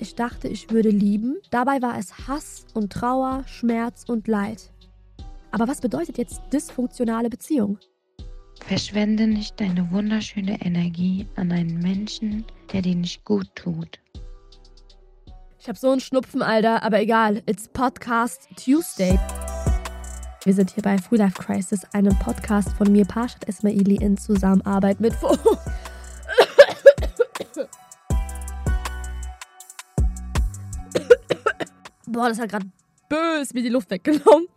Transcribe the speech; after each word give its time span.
Ich 0.00 0.14
dachte, 0.14 0.46
ich 0.46 0.70
würde 0.70 0.90
lieben. 0.90 1.38
Dabei 1.50 1.82
war 1.82 1.98
es 1.98 2.28
Hass 2.28 2.66
und 2.72 2.92
Trauer, 2.92 3.42
Schmerz 3.46 4.04
und 4.06 4.28
Leid. 4.28 4.70
Aber 5.50 5.66
was 5.66 5.80
bedeutet 5.80 6.18
jetzt 6.18 6.40
dysfunktionale 6.52 7.28
Beziehung? 7.28 7.78
Verschwende 8.64 9.26
nicht 9.26 9.60
deine 9.60 9.90
wunderschöne 9.90 10.60
Energie 10.60 11.26
an 11.36 11.50
einen 11.50 11.78
Menschen, 11.80 12.44
der 12.72 12.82
dir 12.82 12.94
nicht 12.94 13.24
gut 13.24 13.48
tut. 13.56 13.98
Ich 15.58 15.68
habe 15.68 15.78
so 15.78 15.90
einen 15.90 16.00
Schnupfen, 16.00 16.42
Alter, 16.42 16.82
aber 16.84 17.00
egal. 17.00 17.42
It's 17.46 17.68
Podcast 17.68 18.48
Tuesday. 18.56 19.18
Wir 20.44 20.54
sind 20.54 20.70
hier 20.70 20.82
bei 20.82 20.96
Free 20.98 21.16
Life 21.16 21.42
Crisis, 21.42 21.84
einem 21.92 22.16
Podcast 22.20 22.70
von 22.74 22.92
mir, 22.92 23.04
Parshad 23.04 23.48
Esmaili, 23.48 23.96
in 23.96 24.16
Zusammenarbeit 24.16 25.00
mit. 25.00 25.14
Boah, 32.18 32.28
das 32.28 32.40
hat 32.40 32.50
gerade 32.50 32.66
bös 33.08 33.54
mir 33.54 33.62
die 33.62 33.68
Luft 33.68 33.92
weggenommen. 33.92 34.48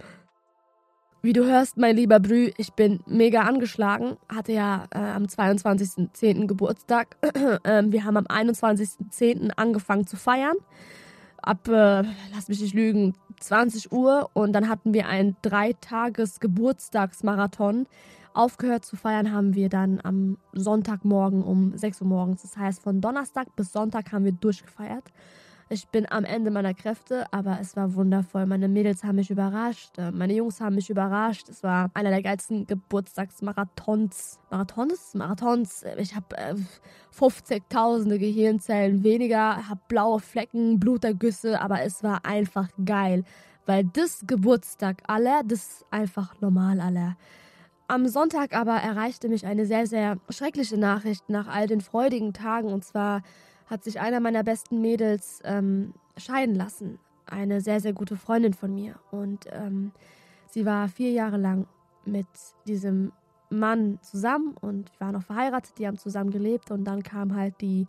Wie 1.22 1.32
du 1.32 1.46
hörst, 1.46 1.78
mein 1.78 1.96
lieber 1.96 2.20
Brü, 2.20 2.50
ich 2.58 2.74
bin 2.74 3.02
mega 3.06 3.42
angeschlagen. 3.42 4.18
Hatte 4.28 4.54
ja 4.54 4.86
äh, 4.90 4.98
am 4.98 5.26
22.10. 5.26 6.48
Geburtstag. 6.48 7.18
ähm, 7.64 7.92
wir 7.92 8.04
haben 8.04 8.18
am 8.18 8.26
21.10. 8.26 9.52
angefangen 9.58 10.08
zu 10.08 10.18
feiern. 10.18 10.56
Ab, 11.40 11.68
äh, 11.68 12.02
lass 12.34 12.48
mich 12.48 12.62
nicht 12.62 12.74
lügen, 12.74 13.14
20 13.40 13.92
Uhr. 13.92 14.32
Und 14.34 14.54
dann 14.54 14.68
hatten 14.68 14.96
wir 14.96 15.08
einen 15.08 15.38
Dreitages-Geburtstagsmarathon. 15.44 17.86
Aufgehört 18.34 18.86
zu 18.86 18.96
feiern 18.96 19.32
haben 19.32 19.54
wir 19.54 19.70
dann 19.70 20.00
am 20.02 20.40
Sonntagmorgen 20.54 21.44
um 21.44 21.78
6 21.78 22.02
Uhr 22.02 22.08
morgens. 22.08 22.42
Das 22.42 22.58
heißt, 22.58 22.82
von 22.82 23.02
Donnerstag 23.02 23.56
bis 23.56 23.72
Sonntag 23.72 24.12
haben 24.12 24.26
wir 24.26 24.32
durchgefeiert. 24.32 25.12
Ich 25.74 25.88
bin 25.88 26.06
am 26.12 26.26
Ende 26.26 26.52
meiner 26.52 26.74
Kräfte, 26.74 27.24
aber 27.32 27.60
es 27.62 27.78
war 27.78 27.96
wundervoll. 27.96 28.46
Meine 28.46 28.68
Mädels 28.68 29.06
haben 29.06 29.16
mich 29.16 29.32
überrascht, 29.32 29.98
äh, 29.98 30.12
meine 30.12 30.34
Jungs 30.34 30.60
haben 30.60 30.76
mich 30.76 30.90
überrascht. 30.90 31.48
Es 31.48 31.64
war 31.64 31.90
einer 31.94 32.10
der 32.10 32.22
geilsten 32.22 32.68
Geburtstagsmarathons. 32.68 34.38
Marathons? 34.50 35.14
Marathons. 35.14 35.86
Ich 35.98 36.14
habe 36.14 36.36
äh, 36.36 36.56
50.000 37.18 38.18
Gehirnzellen 38.18 39.06
weniger, 39.06 39.70
habe 39.70 39.80
blaue 39.88 40.20
Flecken, 40.20 40.78
Blutergüsse, 40.78 41.62
aber 41.62 41.84
es 41.84 42.04
war 42.04 42.26
einfach 42.26 42.68
geil. 42.84 43.24
Weil 43.66 43.86
das 43.86 44.26
Geburtstag 44.28 44.98
aller, 45.08 45.42
das 45.46 45.60
ist 45.60 45.86
einfach 45.90 46.36
normal 46.42 46.82
aller. 46.82 47.16
Am 47.88 48.10
Sonntag 48.10 48.54
aber 48.54 48.76
erreichte 48.76 49.30
mich 49.30 49.46
eine 49.46 49.66
sehr, 49.66 49.88
sehr 49.88 50.18
schreckliche 50.30 50.78
Nachricht 50.78 51.30
nach 51.30 51.48
all 51.48 51.68
den 51.68 51.80
freudigen 51.80 52.34
Tagen. 52.34 52.74
Und 52.74 52.84
zwar 52.84 53.22
hat 53.68 53.84
sich 53.84 54.00
einer 54.00 54.20
meiner 54.20 54.44
besten 54.44 54.82
Mädels 54.82 55.42
ähm, 55.44 55.94
scheiden 56.18 56.56
lassen. 56.56 57.00
Eine 57.26 57.62
sehr, 57.62 57.80
sehr 57.80 57.94
gute 57.94 58.18
Freundin 58.18 58.54
von 58.54 58.74
mir. 58.74 58.96
Und 59.12 59.46
ähm, 59.52 59.92
sie 60.50 60.66
war 60.66 60.88
vier 60.90 61.12
Jahre 61.12 61.38
lang 61.38 61.68
mit 62.06 62.28
diesem 62.68 63.12
Mann 63.50 64.00
zusammen 64.02 64.56
und 64.62 64.92
wir 64.94 65.06
waren 65.06 65.14
noch 65.14 65.24
verheiratet, 65.24 65.78
die 65.78 65.86
haben 65.86 65.98
zusammen 65.98 66.32
gelebt 66.32 66.72
und 66.72 66.86
dann 66.86 67.04
kam 67.04 67.36
halt 67.36 67.60
die 67.62 67.86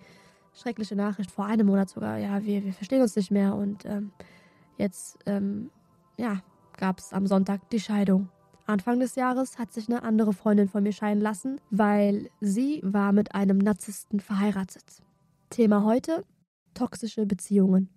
schreckliche 0.54 0.96
Nachricht 0.96 1.30
vor 1.30 1.46
einem 1.46 1.68
Monat 1.68 1.88
sogar, 1.88 2.18
ja, 2.18 2.42
wir, 2.42 2.64
wir 2.64 2.72
verstehen 2.72 3.00
uns 3.00 3.16
nicht 3.16 3.30
mehr 3.30 3.54
und 3.54 3.84
ähm, 3.86 4.12
jetzt, 4.76 5.18
ähm, 5.26 5.70
ja, 6.18 6.42
gab 6.76 6.98
es 6.98 7.12
am 7.12 7.26
Sonntag 7.26 7.68
die 7.70 7.80
Scheidung. 7.80 8.28
Anfang 8.66 9.00
des 9.00 9.14
Jahres 9.14 9.58
hat 9.58 9.72
sich 9.72 9.88
eine 9.88 10.02
andere 10.02 10.32
Freundin 10.32 10.68
von 10.68 10.82
mir 10.82 10.92
scheiden 10.92 11.22
lassen, 11.22 11.60
weil 11.70 12.30
sie 12.40 12.80
war 12.84 13.12
mit 13.12 13.34
einem 13.34 13.58
Narzissten 13.58 14.20
verheiratet. 14.20 15.02
Thema 15.52 15.84
heute: 15.84 16.24
toxische 16.72 17.26
Beziehungen. 17.26 17.90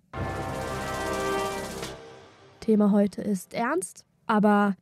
Thema 2.60 2.90
heute 2.90 3.22
ist 3.22 3.54
ernst, 3.54 4.04
aber 4.26 4.76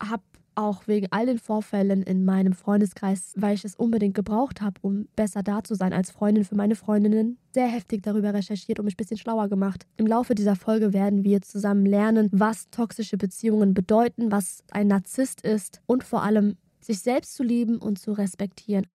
habe 0.00 0.22
auch 0.54 0.86
wegen 0.86 1.08
all 1.10 1.26
den 1.26 1.38
Vorfällen 1.38 2.04
in 2.04 2.24
meinem 2.24 2.52
Freundeskreis, 2.52 3.32
weil 3.36 3.56
ich 3.56 3.64
es 3.64 3.74
unbedingt 3.74 4.14
gebraucht 4.14 4.60
habe, 4.60 4.78
um 4.82 5.08
besser 5.16 5.42
da 5.42 5.64
zu 5.64 5.74
sein 5.74 5.92
als 5.92 6.12
Freundin 6.12 6.44
für 6.44 6.54
meine 6.54 6.76
Freundinnen, 6.76 7.36
sehr 7.52 7.66
heftig 7.66 8.04
darüber 8.04 8.32
recherchiert 8.32 8.78
und 8.78 8.84
mich 8.84 8.94
ein 8.94 8.98
bisschen 8.98 9.18
schlauer 9.18 9.48
gemacht. 9.48 9.88
Im 9.96 10.06
Laufe 10.06 10.36
dieser 10.36 10.54
Folge 10.54 10.92
werden 10.92 11.24
wir 11.24 11.42
zusammen 11.42 11.84
lernen, 11.84 12.28
was 12.30 12.70
toxische 12.70 13.16
Beziehungen 13.16 13.74
bedeuten, 13.74 14.30
was 14.30 14.62
ein 14.70 14.86
Narzisst 14.86 15.40
ist 15.40 15.82
und 15.86 16.04
vor 16.04 16.22
allem 16.22 16.58
sich 16.80 17.00
selbst 17.00 17.34
zu 17.34 17.42
lieben 17.42 17.78
und 17.78 17.98
zu 17.98 18.12
respektieren. 18.12 18.86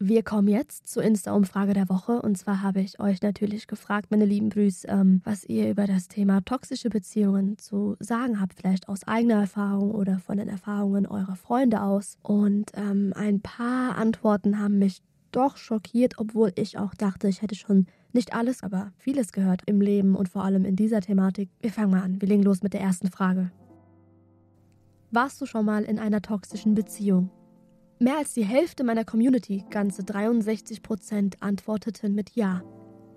Wir 0.00 0.24
kommen 0.24 0.48
jetzt 0.48 0.88
zur 0.88 1.04
Insta-Umfrage 1.04 1.72
der 1.72 1.88
Woche. 1.88 2.20
Und 2.20 2.36
zwar 2.36 2.62
habe 2.62 2.80
ich 2.80 2.98
euch 3.00 3.22
natürlich 3.22 3.66
gefragt, 3.66 4.10
meine 4.10 4.24
lieben 4.24 4.48
Brüs, 4.48 4.84
ähm, 4.88 5.20
was 5.24 5.44
ihr 5.44 5.70
über 5.70 5.86
das 5.86 6.08
Thema 6.08 6.40
toxische 6.40 6.90
Beziehungen 6.90 7.58
zu 7.58 7.96
sagen 8.00 8.40
habt. 8.40 8.54
Vielleicht 8.54 8.88
aus 8.88 9.06
eigener 9.06 9.40
Erfahrung 9.40 9.92
oder 9.92 10.18
von 10.18 10.36
den 10.36 10.48
Erfahrungen 10.48 11.06
eurer 11.06 11.36
Freunde 11.36 11.82
aus. 11.82 12.18
Und 12.22 12.72
ähm, 12.74 13.12
ein 13.14 13.40
paar 13.40 13.96
Antworten 13.96 14.58
haben 14.58 14.78
mich 14.78 15.00
doch 15.30 15.56
schockiert, 15.56 16.18
obwohl 16.18 16.52
ich 16.56 16.78
auch 16.78 16.94
dachte, 16.94 17.28
ich 17.28 17.42
hätte 17.42 17.54
schon 17.54 17.86
nicht 18.12 18.34
alles, 18.34 18.62
aber 18.62 18.92
vieles 18.96 19.32
gehört 19.32 19.62
im 19.66 19.80
Leben 19.80 20.14
und 20.14 20.28
vor 20.28 20.44
allem 20.44 20.64
in 20.64 20.76
dieser 20.76 21.00
Thematik. 21.00 21.50
Wir 21.60 21.72
fangen 21.72 21.90
mal 21.90 22.02
an. 22.02 22.20
Wir 22.20 22.28
legen 22.28 22.42
los 22.42 22.62
mit 22.62 22.72
der 22.72 22.80
ersten 22.80 23.10
Frage. 23.10 23.50
Warst 25.10 25.40
du 25.40 25.46
schon 25.46 25.64
mal 25.64 25.84
in 25.84 25.98
einer 25.98 26.22
toxischen 26.22 26.74
Beziehung? 26.74 27.30
Mehr 28.00 28.18
als 28.18 28.34
die 28.34 28.44
Hälfte 28.44 28.82
meiner 28.82 29.04
Community, 29.04 29.64
ganze 29.70 30.02
63 30.02 30.82
Prozent, 30.82 31.42
antworteten 31.42 32.14
mit 32.14 32.34
Ja 32.34 32.62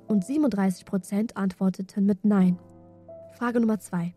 und 0.08 0.24
37 0.24 0.86
Prozent 0.86 1.36
antworteten 1.36 2.06
mit 2.06 2.24
Nein. 2.24 2.60
Frage 3.38 3.60
Nummer 3.60 3.80
2. 3.80 4.14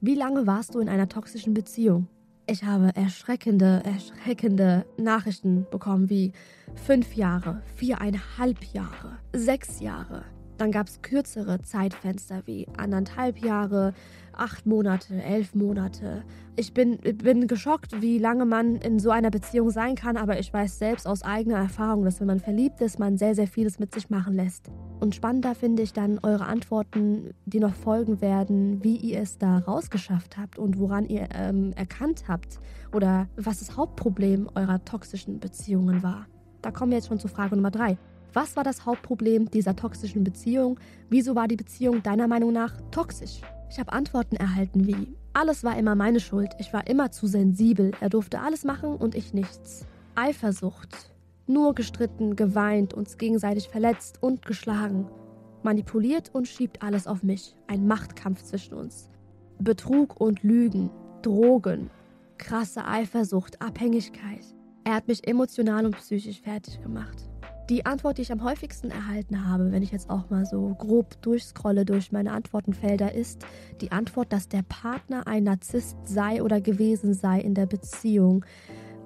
Wie 0.00 0.14
lange 0.14 0.46
warst 0.46 0.74
du 0.74 0.80
in 0.80 0.88
einer 0.88 1.08
toxischen 1.08 1.54
Beziehung? 1.54 2.08
Ich 2.46 2.64
habe 2.64 2.94
erschreckende, 2.94 3.82
erschreckende 3.84 4.84
Nachrichten 4.98 5.66
bekommen 5.70 6.10
wie 6.10 6.32
fünf 6.74 7.14
Jahre, 7.14 7.62
viereinhalb 7.76 8.64
Jahre, 8.72 9.18
sechs 9.32 9.80
Jahre. 9.80 10.24
Dann 10.58 10.70
gab 10.70 10.86
es 10.86 11.02
kürzere 11.02 11.60
Zeitfenster 11.62 12.42
wie 12.46 12.66
anderthalb 12.76 13.38
Jahre, 13.38 13.94
acht 14.32 14.66
Monate, 14.66 15.22
elf 15.22 15.54
Monate. 15.54 16.22
Ich 16.56 16.74
bin, 16.74 16.98
bin 16.98 17.46
geschockt, 17.46 18.00
wie 18.02 18.18
lange 18.18 18.44
man 18.44 18.76
in 18.76 18.98
so 18.98 19.10
einer 19.10 19.30
Beziehung 19.30 19.70
sein 19.70 19.94
kann, 19.94 20.16
aber 20.16 20.38
ich 20.38 20.52
weiß 20.52 20.78
selbst 20.78 21.06
aus 21.06 21.22
eigener 21.22 21.56
Erfahrung, 21.56 22.04
dass 22.04 22.20
wenn 22.20 22.26
man 22.26 22.40
verliebt 22.40 22.80
ist, 22.80 22.98
man 22.98 23.16
sehr, 23.16 23.34
sehr 23.34 23.46
vieles 23.46 23.78
mit 23.78 23.94
sich 23.94 24.10
machen 24.10 24.34
lässt. 24.34 24.70
Und 25.00 25.14
spannender 25.14 25.54
finde 25.54 25.82
ich 25.82 25.92
dann 25.92 26.18
eure 26.22 26.46
Antworten, 26.46 27.34
die 27.46 27.58
noch 27.58 27.74
folgen 27.74 28.20
werden, 28.20 28.84
wie 28.84 28.96
ihr 28.96 29.20
es 29.20 29.38
da 29.38 29.58
rausgeschafft 29.58 30.36
habt 30.36 30.58
und 30.58 30.78
woran 30.78 31.06
ihr 31.06 31.28
ähm, 31.34 31.72
erkannt 31.74 32.24
habt 32.28 32.60
oder 32.92 33.28
was 33.36 33.60
das 33.60 33.76
Hauptproblem 33.76 34.48
eurer 34.54 34.84
toxischen 34.84 35.40
Beziehungen 35.40 36.02
war. 36.02 36.26
Da 36.60 36.70
kommen 36.70 36.92
wir 36.92 36.98
jetzt 36.98 37.08
schon 37.08 37.18
zu 37.18 37.28
Frage 37.28 37.56
Nummer 37.56 37.70
drei. 37.70 37.98
Was 38.32 38.56
war 38.56 38.64
das 38.64 38.86
Hauptproblem 38.86 39.50
dieser 39.50 39.76
toxischen 39.76 40.24
Beziehung? 40.24 40.80
Wieso 41.10 41.34
war 41.34 41.48
die 41.48 41.56
Beziehung 41.56 42.02
deiner 42.02 42.28
Meinung 42.28 42.52
nach 42.52 42.72
toxisch? 42.90 43.40
Ich 43.70 43.78
habe 43.78 43.92
Antworten 43.92 44.36
erhalten 44.36 44.86
wie, 44.86 45.14
alles 45.34 45.64
war 45.64 45.78
immer 45.78 45.94
meine 45.94 46.20
Schuld, 46.20 46.50
ich 46.58 46.72
war 46.72 46.86
immer 46.86 47.10
zu 47.10 47.26
sensibel, 47.26 47.92
er 48.00 48.10
durfte 48.10 48.40
alles 48.40 48.64
machen 48.64 48.96
und 48.96 49.14
ich 49.14 49.32
nichts. 49.32 49.86
Eifersucht, 50.14 51.10
nur 51.46 51.74
gestritten, 51.74 52.36
geweint, 52.36 52.92
uns 52.92 53.16
gegenseitig 53.16 53.68
verletzt 53.68 54.22
und 54.22 54.44
geschlagen. 54.44 55.08
Manipuliert 55.62 56.30
und 56.34 56.48
schiebt 56.48 56.82
alles 56.82 57.06
auf 57.06 57.22
mich, 57.22 57.56
ein 57.66 57.86
Machtkampf 57.86 58.42
zwischen 58.42 58.74
uns. 58.74 59.10
Betrug 59.58 60.20
und 60.20 60.42
Lügen, 60.42 60.90
Drogen, 61.22 61.88
krasse 62.36 62.84
Eifersucht, 62.84 63.62
Abhängigkeit. 63.62 64.44
Er 64.84 64.94
hat 64.94 65.08
mich 65.08 65.26
emotional 65.26 65.86
und 65.86 65.96
psychisch 65.96 66.40
fertig 66.40 66.82
gemacht. 66.82 67.31
Die 67.70 67.86
Antwort, 67.86 68.18
die 68.18 68.22
ich 68.22 68.32
am 68.32 68.42
häufigsten 68.42 68.90
erhalten 68.90 69.48
habe, 69.48 69.70
wenn 69.70 69.82
ich 69.82 69.92
jetzt 69.92 70.10
auch 70.10 70.28
mal 70.30 70.44
so 70.44 70.74
grob 70.78 71.20
durchscrolle 71.22 71.84
durch 71.84 72.10
meine 72.10 72.32
Antwortenfelder, 72.32 73.14
ist 73.14 73.46
die 73.80 73.92
Antwort, 73.92 74.32
dass 74.32 74.48
der 74.48 74.62
Partner 74.62 75.26
ein 75.26 75.44
Narzisst 75.44 75.96
sei 76.04 76.42
oder 76.42 76.60
gewesen 76.60 77.14
sei 77.14 77.40
in 77.40 77.54
der 77.54 77.66
Beziehung. 77.66 78.44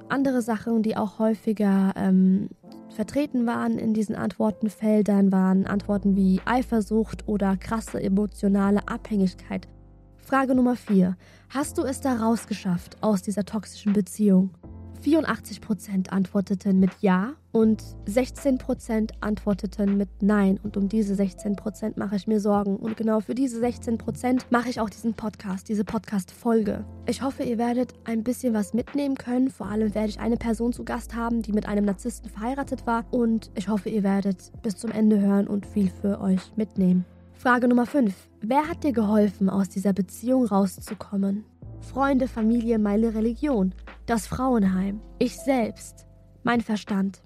Andere 0.08 0.40
Sachen, 0.40 0.82
die 0.82 0.96
auch 0.96 1.18
häufiger 1.18 1.92
ähm, 1.96 2.48
vertreten 2.94 3.46
waren 3.46 3.78
in 3.78 3.92
diesen 3.92 4.14
Antwortenfeldern, 4.14 5.32
waren 5.32 5.66
Antworten 5.66 6.16
wie 6.16 6.40
Eifersucht 6.46 7.28
oder 7.28 7.56
krasse 7.56 8.02
emotionale 8.02 8.88
Abhängigkeit. 8.88 9.68
Frage 10.16 10.54
Nummer 10.54 10.76
4. 10.76 11.16
Hast 11.50 11.78
du 11.78 11.82
es 11.82 12.00
da 12.00 12.16
rausgeschafft 12.16 12.96
aus 13.02 13.22
dieser 13.22 13.44
toxischen 13.44 13.92
Beziehung? 13.92 14.50
84% 14.96 16.08
antworteten 16.10 16.80
mit 16.80 16.90
Ja 17.00 17.34
und 17.52 17.82
16% 18.06 19.10
antworteten 19.20 19.96
mit 19.96 20.08
Nein. 20.20 20.60
Und 20.62 20.76
um 20.76 20.88
diese 20.88 21.14
16% 21.14 21.98
mache 21.98 22.16
ich 22.16 22.26
mir 22.26 22.40
Sorgen. 22.40 22.76
Und 22.76 22.96
genau 22.96 23.20
für 23.20 23.34
diese 23.34 23.64
16% 23.64 24.42
mache 24.50 24.68
ich 24.68 24.80
auch 24.80 24.90
diesen 24.90 25.14
Podcast, 25.14 25.68
diese 25.68 25.84
Podcast-Folge. 25.84 26.84
Ich 27.06 27.22
hoffe, 27.22 27.44
ihr 27.44 27.58
werdet 27.58 27.94
ein 28.04 28.22
bisschen 28.22 28.52
was 28.52 28.74
mitnehmen 28.74 29.16
können. 29.16 29.50
Vor 29.50 29.68
allem 29.68 29.94
werde 29.94 30.08
ich 30.08 30.20
eine 30.20 30.36
Person 30.36 30.72
zu 30.72 30.84
Gast 30.84 31.14
haben, 31.14 31.42
die 31.42 31.52
mit 31.52 31.66
einem 31.66 31.84
Narzissten 31.84 32.30
verheiratet 32.30 32.86
war. 32.86 33.04
Und 33.10 33.50
ich 33.54 33.68
hoffe, 33.68 33.88
ihr 33.88 34.02
werdet 34.02 34.52
bis 34.62 34.76
zum 34.76 34.90
Ende 34.90 35.20
hören 35.20 35.46
und 35.46 35.66
viel 35.66 35.88
für 35.88 36.20
euch 36.20 36.56
mitnehmen. 36.56 37.04
Frage 37.32 37.68
Nummer 37.68 37.86
5. 37.86 38.14
Wer 38.40 38.68
hat 38.68 38.82
dir 38.82 38.92
geholfen, 38.92 39.50
aus 39.50 39.68
dieser 39.68 39.92
Beziehung 39.92 40.46
rauszukommen? 40.46 41.44
Freunde, 41.86 42.28
Familie, 42.28 42.78
meine 42.78 43.14
Religion, 43.14 43.74
das 44.06 44.26
Frauenheim, 44.26 45.00
ich 45.18 45.36
selbst, 45.36 46.06
mein 46.42 46.60
Verstand. 46.60 47.22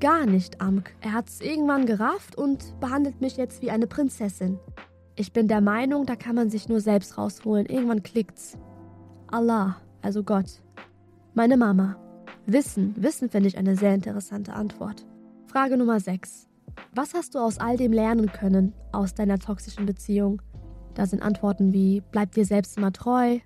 Gar 0.00 0.26
nicht, 0.26 0.60
Amk. 0.60 0.94
Er 1.00 1.12
hat's 1.12 1.40
irgendwann 1.40 1.86
gerafft 1.86 2.36
und 2.36 2.78
behandelt 2.80 3.20
mich 3.20 3.36
jetzt 3.36 3.62
wie 3.62 3.70
eine 3.70 3.86
Prinzessin. 3.86 4.58
Ich 5.14 5.32
bin 5.32 5.48
der 5.48 5.60
Meinung, 5.62 6.04
da 6.04 6.16
kann 6.16 6.34
man 6.34 6.50
sich 6.50 6.68
nur 6.68 6.80
selbst 6.80 7.16
rausholen. 7.16 7.64
Irgendwann 7.66 8.02
klickt's. 8.02 8.58
Allah, 9.28 9.76
also 10.02 10.22
Gott. 10.22 10.62
Meine 11.34 11.56
Mama. 11.56 11.96
Wissen, 12.44 12.94
Wissen 12.98 13.30
finde 13.30 13.48
ich 13.48 13.56
eine 13.56 13.76
sehr 13.76 13.94
interessante 13.94 14.52
Antwort. 14.52 15.06
Frage 15.46 15.76
Nummer 15.78 16.00
6. 16.00 16.46
Was 16.94 17.14
hast 17.14 17.34
du 17.34 17.38
aus 17.38 17.58
all 17.58 17.76
dem 17.76 17.92
lernen 17.92 18.30
können, 18.30 18.74
aus 18.92 19.14
deiner 19.14 19.38
toxischen 19.38 19.86
Beziehung? 19.86 20.42
Da 20.94 21.06
sind 21.06 21.22
Antworten 21.22 21.72
wie, 21.72 22.02
bleib 22.10 22.32
dir 22.32 22.44
selbst 22.44 22.76
immer 22.76 22.92
treu, 22.92 23.38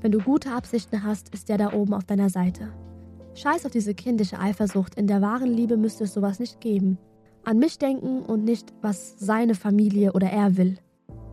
wenn 0.00 0.12
du 0.12 0.18
gute 0.18 0.52
Absichten 0.52 1.02
hast, 1.02 1.34
ist 1.34 1.48
der 1.48 1.58
da 1.58 1.72
oben 1.72 1.94
auf 1.94 2.04
deiner 2.04 2.30
Seite. 2.30 2.72
Scheiß 3.34 3.66
auf 3.66 3.72
diese 3.72 3.94
kindische 3.94 4.38
Eifersucht, 4.38 4.94
in 4.94 5.06
der 5.06 5.22
wahren 5.22 5.52
Liebe 5.52 5.76
müsste 5.76 6.04
es 6.04 6.14
sowas 6.14 6.38
nicht 6.38 6.60
geben. 6.60 6.98
An 7.44 7.58
mich 7.58 7.78
denken 7.78 8.22
und 8.22 8.44
nicht, 8.44 8.72
was 8.82 9.18
seine 9.18 9.54
Familie 9.54 10.12
oder 10.12 10.28
er 10.28 10.56
will. 10.56 10.78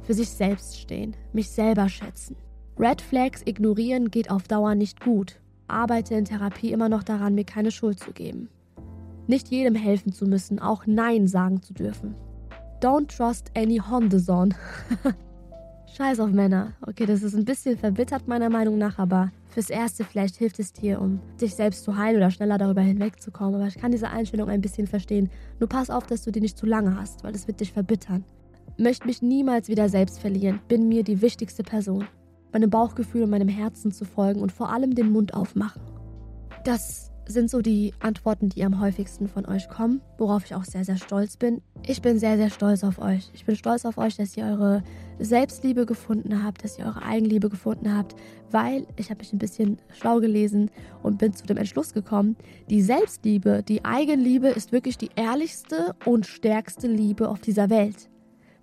Für 0.03 0.13
sich 0.13 0.29
selbst 0.29 0.79
stehen, 0.79 1.15
mich 1.33 1.49
selber 1.49 1.89
schätzen. 1.89 2.37
Red 2.77 3.01
Flags 3.01 3.41
ignorieren 3.45 4.11
geht 4.11 4.29
auf 4.29 4.47
Dauer 4.47 4.75
nicht 4.75 5.01
gut. 5.01 5.39
Arbeite 5.67 6.15
in 6.15 6.25
Therapie 6.25 6.71
immer 6.71 6.89
noch 6.89 7.03
daran, 7.03 7.33
mir 7.33 7.45
keine 7.45 7.71
Schuld 7.71 7.99
zu 7.99 8.11
geben. 8.11 8.49
Nicht 9.27 9.49
jedem 9.49 9.75
helfen 9.75 10.13
zu 10.13 10.25
müssen, 10.25 10.59
auch 10.59 10.85
Nein 10.85 11.27
sagen 11.27 11.61
zu 11.61 11.73
dürfen. 11.73 12.15
Don't 12.81 13.15
trust 13.15 13.51
any 13.55 13.77
Hondeson. 13.77 14.53
Scheiß 15.95 16.19
auf 16.19 16.29
Männer. 16.29 16.73
Okay, 16.85 17.05
das 17.05 17.23
ist 17.23 17.35
ein 17.35 17.45
bisschen 17.45 17.77
verbittert 17.77 18.27
meiner 18.27 18.49
Meinung 18.49 18.77
nach, 18.77 18.99
aber 18.99 19.31
fürs 19.47 19.69
Erste 19.69 20.03
vielleicht 20.03 20.35
hilft 20.35 20.59
es 20.59 20.73
dir, 20.73 20.99
um 20.99 21.21
dich 21.39 21.55
selbst 21.55 21.85
zu 21.85 21.95
heilen 21.95 22.17
oder 22.17 22.31
schneller 22.31 22.57
darüber 22.57 22.81
hinwegzukommen. 22.81 23.55
Aber 23.55 23.67
ich 23.67 23.77
kann 23.77 23.93
diese 23.93 24.09
Einstellung 24.09 24.49
ein 24.49 24.59
bisschen 24.59 24.87
verstehen. 24.87 25.29
Nur 25.57 25.69
pass 25.69 25.89
auf, 25.89 26.05
dass 26.05 26.23
du 26.23 26.31
die 26.31 26.41
nicht 26.41 26.57
zu 26.57 26.65
lange 26.65 26.99
hast, 26.99 27.23
weil 27.23 27.33
es 27.33 27.47
wird 27.47 27.61
dich 27.61 27.71
verbittern. 27.71 28.25
Möchte 28.77 29.07
mich 29.07 29.21
niemals 29.21 29.69
wieder 29.69 29.87
selbst 29.87 30.19
verlieren. 30.19 30.59
Bin 30.67 30.89
mir 30.89 31.03
die 31.03 31.21
wichtigste 31.21 31.63
Person. 31.63 32.05
Meinem 32.51 32.69
Bauchgefühl 32.69 33.23
und 33.23 33.29
meinem 33.29 33.47
Herzen 33.47 33.93
zu 33.93 34.03
folgen 34.03 34.41
und 34.41 34.51
vor 34.51 34.73
allem 34.73 34.95
den 34.95 35.13
Mund 35.13 35.33
aufmachen. 35.33 35.81
Das 36.65 37.09
sind 37.27 37.49
so 37.49 37.61
die 37.61 37.93
Antworten, 37.99 38.49
die 38.49 38.63
am 38.63 38.79
häufigsten 38.79 39.27
von 39.27 39.45
euch 39.45 39.67
kommen, 39.67 40.01
worauf 40.17 40.45
ich 40.45 40.55
auch 40.55 40.63
sehr, 40.63 40.85
sehr 40.85 40.97
stolz 40.97 41.37
bin. 41.37 41.61
Ich 41.85 42.01
bin 42.01 42.19
sehr, 42.19 42.37
sehr 42.37 42.49
stolz 42.49 42.83
auf 42.83 42.99
euch. 42.99 43.29
Ich 43.33 43.45
bin 43.45 43.55
stolz 43.55 43.85
auf 43.85 43.97
euch, 43.97 44.15
dass 44.15 44.37
ihr 44.37 44.45
eure 44.45 44.83
Selbstliebe 45.19 45.85
gefunden 45.85 46.43
habt, 46.43 46.63
dass 46.63 46.77
ihr 46.77 46.85
eure 46.85 47.03
Eigenliebe 47.03 47.49
gefunden 47.49 47.95
habt, 47.95 48.15
weil 48.51 48.85
ich 48.97 49.09
habe 49.09 49.19
mich 49.19 49.33
ein 49.33 49.39
bisschen 49.39 49.79
schlau 49.89 50.19
gelesen 50.19 50.69
und 51.03 51.17
bin 51.17 51.33
zu 51.33 51.45
dem 51.45 51.57
Entschluss 51.57 51.93
gekommen, 51.93 52.35
die 52.69 52.81
Selbstliebe, 52.81 53.63
die 53.63 53.85
Eigenliebe 53.85 54.49
ist 54.49 54.71
wirklich 54.71 54.97
die 54.97 55.09
ehrlichste 55.15 55.95
und 56.05 56.25
stärkste 56.25 56.87
Liebe 56.87 57.29
auf 57.29 57.39
dieser 57.39 57.69
Welt. 57.69 58.09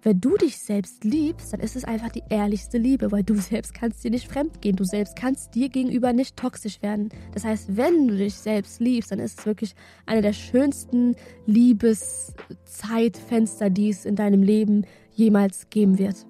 Wenn 0.04 0.20
du 0.20 0.36
dich 0.36 0.58
selbst 0.58 1.04
liebst, 1.04 1.52
dann 1.52 1.60
ist 1.60 1.76
es 1.76 1.84
einfach 1.84 2.08
die 2.08 2.24
ehrlichste 2.28 2.76
Liebe, 2.76 3.12
weil 3.12 3.22
du 3.22 3.34
selbst 3.36 3.72
kannst 3.72 4.02
dir 4.02 4.10
nicht 4.10 4.26
fremdgehen. 4.26 4.74
Du 4.74 4.82
selbst 4.82 5.14
kannst 5.14 5.54
dir 5.54 5.68
gegenüber 5.68 6.12
nicht 6.12 6.36
toxisch 6.36 6.82
werden. 6.82 7.10
Das 7.32 7.44
heißt, 7.44 7.76
wenn 7.76 8.08
du 8.08 8.16
dich 8.16 8.34
selbst 8.34 8.80
liebst, 8.80 9.12
dann 9.12 9.20
ist 9.20 9.38
es 9.38 9.46
wirklich 9.46 9.76
eine 10.04 10.20
der 10.20 10.32
schönsten 10.32 11.14
Liebeszeitfenster, 11.46 13.70
die 13.70 13.90
es 13.90 14.04
in 14.04 14.16
deinem 14.16 14.42
Leben 14.42 14.84
jemals 15.12 15.70
geben 15.70 15.98
wird. 15.98 16.26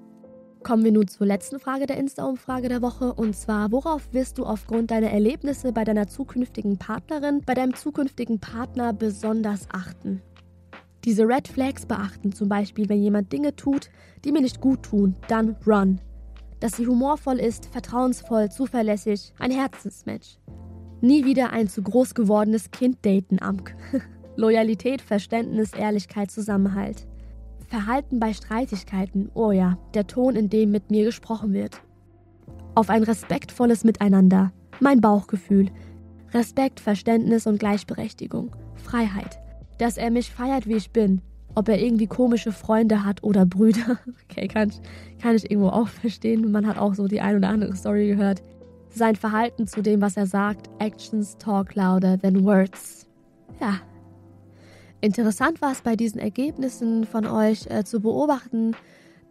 Kommen 0.62 0.84
wir 0.84 0.92
nun 0.92 1.08
zur 1.08 1.26
letzten 1.26 1.58
Frage 1.58 1.86
der 1.86 1.96
Insta-Umfrage 1.96 2.68
der 2.68 2.82
Woche 2.82 3.14
und 3.14 3.34
zwar, 3.34 3.72
worauf 3.72 4.12
wirst 4.12 4.36
du 4.38 4.44
aufgrund 4.44 4.90
deiner 4.90 5.10
Erlebnisse 5.10 5.72
bei 5.72 5.84
deiner 5.84 6.08
zukünftigen 6.08 6.76
Partnerin, 6.78 7.40
bei 7.44 7.54
deinem 7.54 7.74
zukünftigen 7.74 8.38
Partner 8.38 8.92
besonders 8.92 9.66
achten? 9.72 10.20
Diese 11.04 11.26
Red 11.26 11.48
Flags 11.48 11.84
beachten, 11.84 12.32
zum 12.32 12.48
Beispiel, 12.48 12.88
wenn 12.88 13.02
jemand 13.02 13.32
Dinge 13.32 13.56
tut, 13.56 13.90
die 14.24 14.30
mir 14.30 14.40
nicht 14.40 14.60
gut 14.60 14.84
tun, 14.84 15.16
dann 15.26 15.56
run. 15.66 16.00
Dass 16.60 16.76
sie 16.76 16.86
humorvoll 16.86 17.40
ist, 17.40 17.66
vertrauensvoll, 17.66 18.50
zuverlässig, 18.50 19.34
ein 19.40 19.50
Herzensmatch. 19.50 20.38
Nie 21.00 21.24
wieder 21.24 21.50
ein 21.50 21.66
zu 21.66 21.82
groß 21.82 22.14
gewordenes 22.14 22.70
Kind 22.70 23.04
daten, 23.04 23.42
Amk. 23.42 23.74
Loyalität, 24.36 25.02
Verständnis, 25.02 25.72
Ehrlichkeit, 25.72 26.30
Zusammenhalt. 26.30 27.08
Verhalten 27.66 28.20
bei 28.20 28.32
Streitigkeiten, 28.32 29.28
oh 29.34 29.50
ja, 29.50 29.78
der 29.94 30.06
Ton, 30.06 30.36
in 30.36 30.50
dem 30.50 30.70
mit 30.70 30.92
mir 30.92 31.04
gesprochen 31.04 31.52
wird. 31.52 31.80
Auf 32.76 32.90
ein 32.90 33.02
respektvolles 33.02 33.82
Miteinander, 33.82 34.52
mein 34.78 35.00
Bauchgefühl. 35.00 35.70
Respekt, 36.32 36.78
Verständnis 36.78 37.48
und 37.48 37.58
Gleichberechtigung. 37.58 38.54
Freiheit 38.76 39.41
dass 39.82 39.96
er 39.96 40.12
mich 40.12 40.30
feiert, 40.30 40.68
wie 40.68 40.76
ich 40.76 40.90
bin. 40.90 41.20
Ob 41.56 41.68
er 41.68 41.82
irgendwie 41.82 42.06
komische 42.06 42.52
Freunde 42.52 43.04
hat 43.04 43.22
oder 43.24 43.44
Brüder. 43.44 43.98
Okay, 44.30 44.48
kann 44.48 44.70
ich, 44.70 44.80
kann 45.20 45.36
ich 45.36 45.50
irgendwo 45.50 45.68
auch 45.68 45.88
verstehen. 45.88 46.50
Man 46.52 46.66
hat 46.66 46.78
auch 46.78 46.94
so 46.94 47.06
die 47.08 47.20
ein 47.20 47.36
oder 47.36 47.48
andere 47.48 47.76
Story 47.76 48.06
gehört. 48.06 48.42
Sein 48.88 49.16
Verhalten 49.16 49.66
zu 49.66 49.82
dem, 49.82 50.00
was 50.00 50.16
er 50.16 50.26
sagt. 50.26 50.70
Actions 50.78 51.36
talk 51.36 51.74
louder 51.74 52.18
than 52.18 52.44
words. 52.44 53.06
Ja. 53.60 53.80
Interessant 55.02 55.60
war 55.60 55.72
es 55.72 55.82
bei 55.82 55.96
diesen 55.96 56.20
Ergebnissen 56.20 57.04
von 57.04 57.26
euch 57.26 57.66
äh, 57.68 57.84
zu 57.84 58.00
beobachten, 58.00 58.76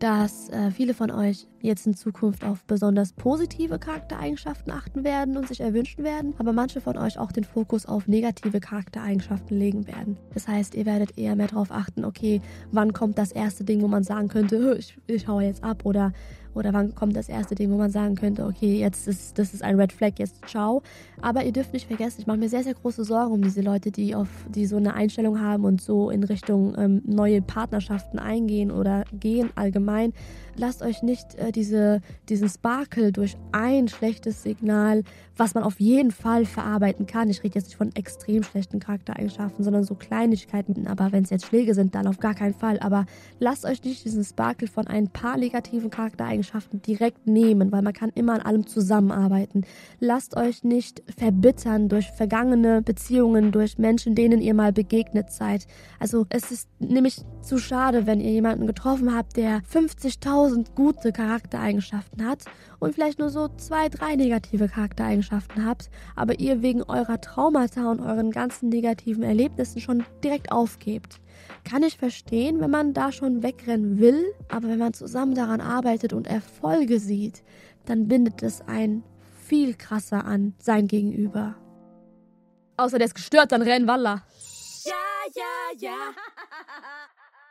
dass 0.01 0.49
äh, 0.49 0.71
viele 0.71 0.95
von 0.95 1.11
euch 1.11 1.47
jetzt 1.61 1.85
in 1.85 1.93
Zukunft 1.93 2.43
auf 2.43 2.65
besonders 2.65 3.13
positive 3.13 3.77
Charaktereigenschaften 3.77 4.73
achten 4.73 5.03
werden 5.03 5.37
und 5.37 5.47
sich 5.47 5.61
erwünschen 5.61 6.03
werden, 6.03 6.33
aber 6.39 6.53
manche 6.53 6.81
von 6.81 6.97
euch 6.97 7.19
auch 7.19 7.31
den 7.31 7.43
Fokus 7.43 7.85
auf 7.85 8.07
negative 8.07 8.59
Charaktereigenschaften 8.59 9.55
legen 9.55 9.85
werden. 9.85 10.17
Das 10.33 10.47
heißt, 10.47 10.73
ihr 10.73 10.87
werdet 10.87 11.19
eher 11.19 11.35
mehr 11.35 11.47
darauf 11.47 11.71
achten, 11.71 12.03
okay, 12.03 12.41
wann 12.71 12.93
kommt 12.93 13.19
das 13.19 13.31
erste 13.31 13.63
Ding, 13.63 13.83
wo 13.83 13.87
man 13.87 14.03
sagen 14.03 14.27
könnte, 14.27 14.75
ich, 14.79 14.97
ich 15.05 15.27
haue 15.27 15.43
jetzt 15.43 15.63
ab 15.63 15.85
oder 15.85 16.13
oder 16.55 16.73
wann 16.73 16.95
kommt 16.95 17.15
das 17.15 17.29
erste 17.29 17.55
Ding, 17.55 17.71
wo 17.71 17.77
man 17.77 17.91
sagen 17.91 18.15
könnte, 18.15 18.45
okay, 18.45 18.79
jetzt 18.79 19.07
ist 19.07 19.37
das 19.37 19.53
ist 19.53 19.63
ein 19.63 19.79
Red 19.79 19.91
Flag, 19.93 20.13
jetzt 20.17 20.35
ciao. 20.47 20.81
Aber 21.21 21.43
ihr 21.43 21.51
dürft 21.51 21.73
nicht 21.73 21.87
vergessen, 21.87 22.21
ich 22.21 22.27
mache 22.27 22.37
mir 22.37 22.49
sehr, 22.49 22.63
sehr 22.63 22.73
große 22.73 23.03
Sorgen 23.03 23.33
um 23.33 23.41
diese 23.41 23.61
Leute, 23.61 23.91
die 23.91 24.15
auf 24.15 24.27
die 24.49 24.65
so 24.65 24.77
eine 24.77 24.93
Einstellung 24.93 25.39
haben 25.39 25.65
und 25.65 25.81
so 25.81 26.09
in 26.09 26.23
Richtung 26.23 26.75
ähm, 26.77 27.01
neue 27.05 27.41
Partnerschaften 27.41 28.19
eingehen 28.19 28.71
oder 28.71 29.05
gehen 29.13 29.49
allgemein. 29.55 30.13
Lasst 30.55 30.81
euch 30.81 31.01
nicht 31.01 31.35
äh, 31.35 31.51
diese, 31.51 32.01
diesen 32.29 32.49
Sparkle 32.49 33.11
durch 33.11 33.37
ein 33.51 33.87
schlechtes 33.87 34.43
Signal, 34.43 35.03
was 35.37 35.55
man 35.55 35.63
auf 35.63 35.79
jeden 35.79 36.11
Fall 36.11 36.45
verarbeiten 36.45 37.07
kann. 37.07 37.29
Ich 37.29 37.43
rede 37.43 37.55
jetzt 37.55 37.65
nicht 37.65 37.77
von 37.77 37.95
extrem 37.95 38.43
schlechten 38.43 38.79
Charaktereigenschaften, 38.79 39.63
sondern 39.63 39.83
so 39.83 39.95
Kleinigkeiten. 39.95 40.85
Aber 40.87 41.11
wenn 41.11 41.23
es 41.23 41.29
jetzt 41.29 41.45
Schläge 41.45 41.73
sind, 41.73 41.95
dann 41.95 42.05
auf 42.07 42.19
gar 42.19 42.35
keinen 42.35 42.53
Fall. 42.53 42.79
Aber 42.79 43.05
lasst 43.39 43.65
euch 43.65 43.83
nicht 43.83 44.05
diesen 44.05 44.23
Sparkle 44.23 44.67
von 44.67 44.87
ein 44.87 45.07
paar 45.07 45.37
negativen 45.37 45.89
Charaktereigenschaften 45.89 46.81
direkt 46.81 47.27
nehmen, 47.27 47.71
weil 47.71 47.81
man 47.81 47.93
kann 47.93 48.11
immer 48.13 48.33
an 48.33 48.41
allem 48.41 48.67
zusammenarbeiten. 48.67 49.63
Lasst 49.99 50.35
euch 50.37 50.63
nicht 50.63 51.01
verbittern 51.17 51.89
durch 51.89 52.11
vergangene 52.11 52.81
Beziehungen, 52.81 53.51
durch 53.51 53.77
Menschen, 53.77 54.15
denen 54.15 54.41
ihr 54.41 54.53
mal 54.53 54.73
begegnet 54.73 55.31
seid. 55.31 55.65
Also 55.99 56.25
es 56.29 56.51
ist 56.51 56.67
nämlich 56.79 57.23
zu 57.41 57.57
schade, 57.57 58.05
wenn 58.05 58.19
ihr 58.19 58.31
jemanden 58.31 58.67
getroffen 58.67 59.15
habt, 59.15 59.37
der 59.37 59.61
50.000 59.61 60.50
gute 60.75 61.11
Charaktereigenschaften 61.11 62.27
hat 62.27 62.45
und 62.79 62.93
vielleicht 62.93 63.19
nur 63.19 63.29
so 63.29 63.47
zwei, 63.57 63.89
drei 63.89 64.15
negative 64.15 64.67
Charaktereigenschaften 64.67 65.65
habt, 65.65 65.89
aber 66.15 66.39
ihr 66.39 66.61
wegen 66.61 66.83
eurer 66.83 67.19
Traumata 67.21 67.89
und 67.91 67.99
euren 67.99 68.31
ganzen 68.31 68.69
negativen 68.69 69.23
Erlebnissen 69.23 69.81
schon 69.81 70.03
direkt 70.23 70.51
aufgebt. 70.51 71.19
Kann 71.63 71.83
ich 71.83 71.97
verstehen, 71.97 72.59
wenn 72.59 72.71
man 72.71 72.93
da 72.93 73.11
schon 73.11 73.43
wegrennen 73.43 73.99
will, 73.99 74.25
aber 74.49 74.67
wenn 74.67 74.79
man 74.79 74.93
zusammen 74.93 75.35
daran 75.35 75.61
arbeitet 75.61 76.13
und 76.13 76.27
Erfolge 76.27 76.99
sieht, 76.99 77.43
dann 77.85 78.07
bindet 78.07 78.43
es 78.43 78.61
einen 78.61 79.03
viel 79.47 79.75
krasser 79.75 80.25
an 80.25 80.53
sein 80.59 80.87
Gegenüber. 80.87 81.55
Außer 82.77 82.97
der 82.97 83.07
ist 83.07 83.15
gestört, 83.15 83.51
dann 83.51 83.61
rennen 83.61 83.87
Walla. 83.87 84.23
Ja, 84.85 84.93
ja, 85.35 85.77
ja. 85.77 85.97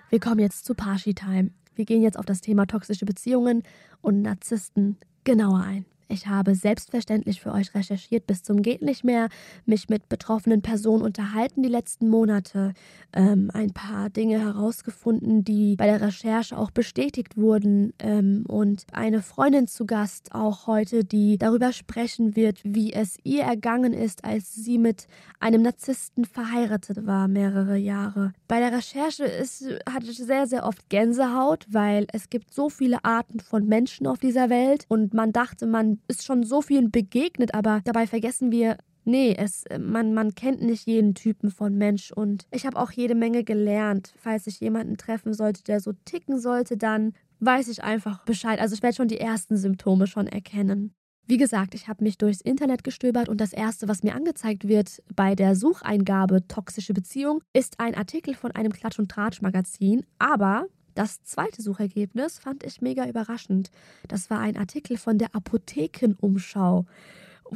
Wir 0.08 0.18
kommen 0.18 0.40
jetzt 0.40 0.64
zu 0.64 0.74
Parshi 0.74 1.14
Time. 1.14 1.52
Wir 1.80 1.86
gehen 1.86 2.02
jetzt 2.02 2.18
auf 2.18 2.26
das 2.26 2.42
Thema 2.42 2.66
toxische 2.66 3.06
Beziehungen 3.06 3.62
und 4.02 4.20
Narzissten 4.20 4.98
genauer 5.24 5.60
ein. 5.60 5.86
Ich 6.10 6.26
habe 6.26 6.56
selbstverständlich 6.56 7.40
für 7.40 7.52
euch 7.52 7.72
recherchiert 7.72 8.26
bis 8.26 8.42
zum 8.42 8.62
geht 8.62 8.82
nicht 8.82 9.04
mehr, 9.04 9.28
mich 9.64 9.88
mit 9.88 10.08
betroffenen 10.08 10.60
Personen 10.60 11.04
unterhalten 11.04 11.62
die 11.62 11.68
letzten 11.68 12.08
Monate, 12.08 12.74
ähm, 13.12 13.50
ein 13.54 13.70
paar 13.70 14.10
Dinge 14.10 14.40
herausgefunden, 14.40 15.44
die 15.44 15.76
bei 15.76 15.86
der 15.86 16.00
Recherche 16.00 16.58
auch 16.58 16.72
bestätigt 16.72 17.36
wurden 17.36 17.92
ähm, 18.00 18.44
und 18.48 18.86
eine 18.92 19.22
Freundin 19.22 19.68
zu 19.68 19.86
Gast 19.86 20.34
auch 20.34 20.66
heute, 20.66 21.04
die 21.04 21.38
darüber 21.38 21.72
sprechen 21.72 22.34
wird, 22.34 22.58
wie 22.64 22.92
es 22.92 23.16
ihr 23.22 23.44
ergangen 23.44 23.92
ist, 23.92 24.24
als 24.24 24.52
sie 24.52 24.78
mit 24.78 25.06
einem 25.38 25.62
Narzissten 25.62 26.24
verheiratet 26.24 27.06
war, 27.06 27.28
mehrere 27.28 27.76
Jahre. 27.76 28.32
Bei 28.48 28.58
der 28.58 28.72
Recherche 28.72 29.24
ist, 29.24 29.64
hatte 29.88 30.10
ich 30.10 30.18
sehr, 30.18 30.48
sehr 30.48 30.66
oft 30.66 30.88
Gänsehaut, 30.88 31.66
weil 31.70 32.08
es 32.12 32.30
gibt 32.30 32.52
so 32.52 32.68
viele 32.68 33.04
Arten 33.04 33.38
von 33.38 33.66
Menschen 33.68 34.08
auf 34.08 34.18
dieser 34.18 34.50
Welt 34.50 34.86
und 34.88 35.14
man 35.14 35.32
dachte, 35.32 35.66
man 35.66 35.99
ist 36.08 36.24
schon 36.24 36.42
so 36.42 36.62
vielen 36.62 36.90
begegnet, 36.90 37.54
aber 37.54 37.80
dabei 37.84 38.06
vergessen 38.06 38.52
wir, 38.52 38.76
Nee, 39.04 39.34
es, 39.36 39.64
man, 39.78 40.12
man 40.12 40.34
kennt 40.34 40.62
nicht 40.62 40.86
jeden 40.86 41.14
Typen 41.14 41.50
von 41.50 41.74
Mensch 41.76 42.12
und 42.12 42.46
ich 42.50 42.66
habe 42.66 42.78
auch 42.78 42.92
jede 42.92 43.14
Menge 43.14 43.44
gelernt. 43.44 44.12
Falls 44.18 44.46
ich 44.46 44.60
jemanden 44.60 44.98
treffen 44.98 45.32
sollte, 45.32 45.64
der 45.64 45.80
so 45.80 45.92
ticken 46.04 46.38
sollte, 46.38 46.76
dann 46.76 47.14
weiß 47.40 47.68
ich 47.68 47.82
einfach 47.82 48.24
Bescheid. 48.24 48.60
Also 48.60 48.74
ich 48.74 48.82
werde 48.82 48.96
schon 48.96 49.08
die 49.08 49.18
ersten 49.18 49.56
Symptome 49.56 50.06
schon 50.06 50.26
erkennen. 50.26 50.92
Wie 51.26 51.36
gesagt, 51.36 51.74
ich 51.74 51.86
habe 51.88 52.02
mich 52.02 52.18
durchs 52.18 52.40
Internet 52.40 52.82
gestöbert 52.82 53.28
und 53.28 53.40
das 53.40 53.52
erste, 53.52 53.88
was 53.88 54.02
mir 54.02 54.14
angezeigt 54.14 54.66
wird 54.66 55.00
bei 55.14 55.34
der 55.34 55.54
Sucheingabe 55.54 56.46
toxische 56.48 56.92
Beziehung, 56.92 57.40
ist 57.52 57.78
ein 57.78 57.94
Artikel 57.94 58.34
von 58.34 58.50
einem 58.50 58.72
Klatsch- 58.72 58.98
und 58.98 59.10
Tratsch-Magazin. 59.10 60.04
Aber 60.18 60.66
das 60.94 61.22
zweite 61.22 61.62
Suchergebnis 61.62 62.38
fand 62.38 62.64
ich 62.64 62.80
mega 62.80 63.08
überraschend. 63.08 63.70
Das 64.08 64.30
war 64.30 64.40
ein 64.40 64.56
Artikel 64.56 64.96
von 64.96 65.18
der 65.18 65.34
Apothekenumschau. 65.34 66.86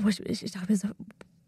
Ich, 0.09 0.21
ich, 0.21 0.45
ich 0.45 0.53
dachte 0.53 0.73
mir 0.73 0.79
so, 0.79 0.89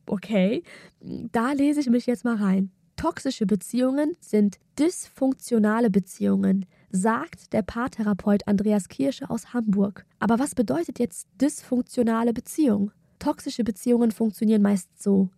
okay, 0.07 0.63
da 1.01 1.53
lese 1.53 1.81
ich 1.81 1.91
mich 1.91 2.07
jetzt 2.07 2.25
mal 2.25 2.37
rein. 2.37 2.71
Toxische 2.97 3.45
Beziehungen 3.45 4.17
sind 4.21 4.59
dysfunktionale 4.79 5.91
Beziehungen, 5.91 6.65
sagt 6.91 7.53
der 7.53 7.63
Paartherapeut 7.63 8.47
Andreas 8.49 8.89
Kirsche 8.89 9.29
aus 9.29 9.53
Hamburg. 9.53 10.07
Aber 10.19 10.39
was 10.39 10.55
bedeutet 10.55 10.99
jetzt 10.99 11.29
dysfunktionale 11.41 12.33
Beziehung? 12.33 12.93
Toxische 13.19 13.65
Beziehungen 13.65 14.13
funktionieren 14.13 14.63
meist 14.63 15.03
so. 15.03 15.29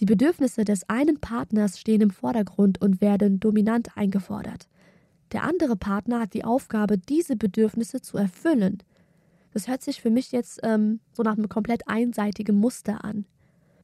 Die 0.00 0.06
Bedürfnisse 0.06 0.64
des 0.64 0.88
einen 0.88 1.20
Partners 1.20 1.78
stehen 1.78 2.00
im 2.00 2.10
Vordergrund 2.10 2.80
und 2.80 3.00
werden 3.00 3.38
dominant 3.38 3.96
eingefordert. 3.96 4.68
Der 5.34 5.42
andere 5.42 5.76
Partner 5.76 6.20
hat 6.20 6.32
die 6.32 6.44
Aufgabe, 6.44 6.96
diese 6.96 7.34
Bedürfnisse 7.34 8.00
zu 8.00 8.16
erfüllen. 8.16 8.78
Das 9.52 9.68
hört 9.68 9.82
sich 9.82 10.00
für 10.00 10.10
mich 10.10 10.32
jetzt 10.32 10.60
ähm, 10.62 11.00
so 11.12 11.24
nach 11.24 11.36
einem 11.36 11.48
komplett 11.48 11.88
einseitigen 11.88 12.56
Muster 12.56 13.04
an. 13.04 13.26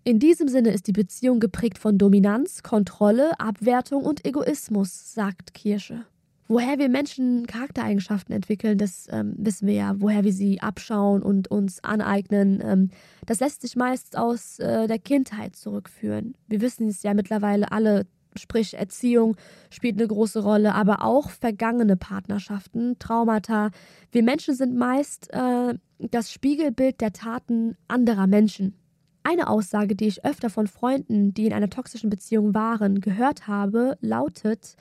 In 0.04 0.21
diesem 0.21 0.49
Sinne 0.49 0.71
ist 0.71 0.87
die 0.87 0.92
Beziehung 0.92 1.40
geprägt 1.40 1.78
von 1.78 1.99
Dominanz, 1.99 2.62
Kontrolle, 2.62 3.38
Abwertung 3.38 4.04
und 4.04 4.25
Egoismus, 4.25 5.12
sagt 5.12 5.52
Kirsche. 5.52 6.07
Woher 6.47 6.78
wir 6.78 6.88
Menschen 6.88 7.47
Charaktereigenschaften 7.47 8.35
entwickeln, 8.35 8.78
das 8.78 9.09
ähm, 9.11 9.35
wissen 9.37 9.66
wir 9.66 9.75
ja. 9.75 9.95
Woher 9.99 10.25
wir 10.25 10.33
sie 10.33 10.61
abschauen 10.61 11.23
und 11.23 11.49
uns 11.49 11.83
aneignen, 11.83 12.61
ähm, 12.64 12.90
das 13.26 13.40
lässt 13.40 13.62
sich 13.62 13.76
meist 13.76 14.16
aus 14.16 14.59
äh, 14.61 14.87
der 14.87 14.99
Kindheit 14.99 15.54
zurückführen. 15.54 16.35
Wir 16.49 16.61
wissen 16.61 16.88
es 16.88 17.02
ja 17.02 17.12
mittlerweile 17.14 17.71
alle 17.71 18.07
Sprich, 18.37 18.75
Erziehung 18.75 19.37
spielt 19.70 19.99
eine 19.99 20.06
große 20.06 20.42
Rolle, 20.42 20.75
aber 20.75 21.04
auch 21.04 21.30
vergangene 21.30 21.96
Partnerschaften, 21.96 22.99
Traumata. 22.99 23.70
Wir 24.12 24.22
Menschen 24.22 24.54
sind 24.54 24.76
meist 24.76 25.32
äh, 25.32 25.75
das 25.99 26.32
Spiegelbild 26.32 27.00
der 27.00 27.12
Taten 27.12 27.76
anderer 27.88 28.26
Menschen. 28.26 28.75
Eine 29.22 29.49
Aussage, 29.49 29.96
die 29.96 30.06
ich 30.06 30.25
öfter 30.25 30.49
von 30.49 30.66
Freunden, 30.66 31.34
die 31.34 31.46
in 31.46 31.52
einer 31.52 31.70
toxischen 31.70 32.08
Beziehung 32.08 32.54
waren, 32.54 33.00
gehört 33.00 33.49
habe, 33.49 33.99
lautet, 34.00 34.76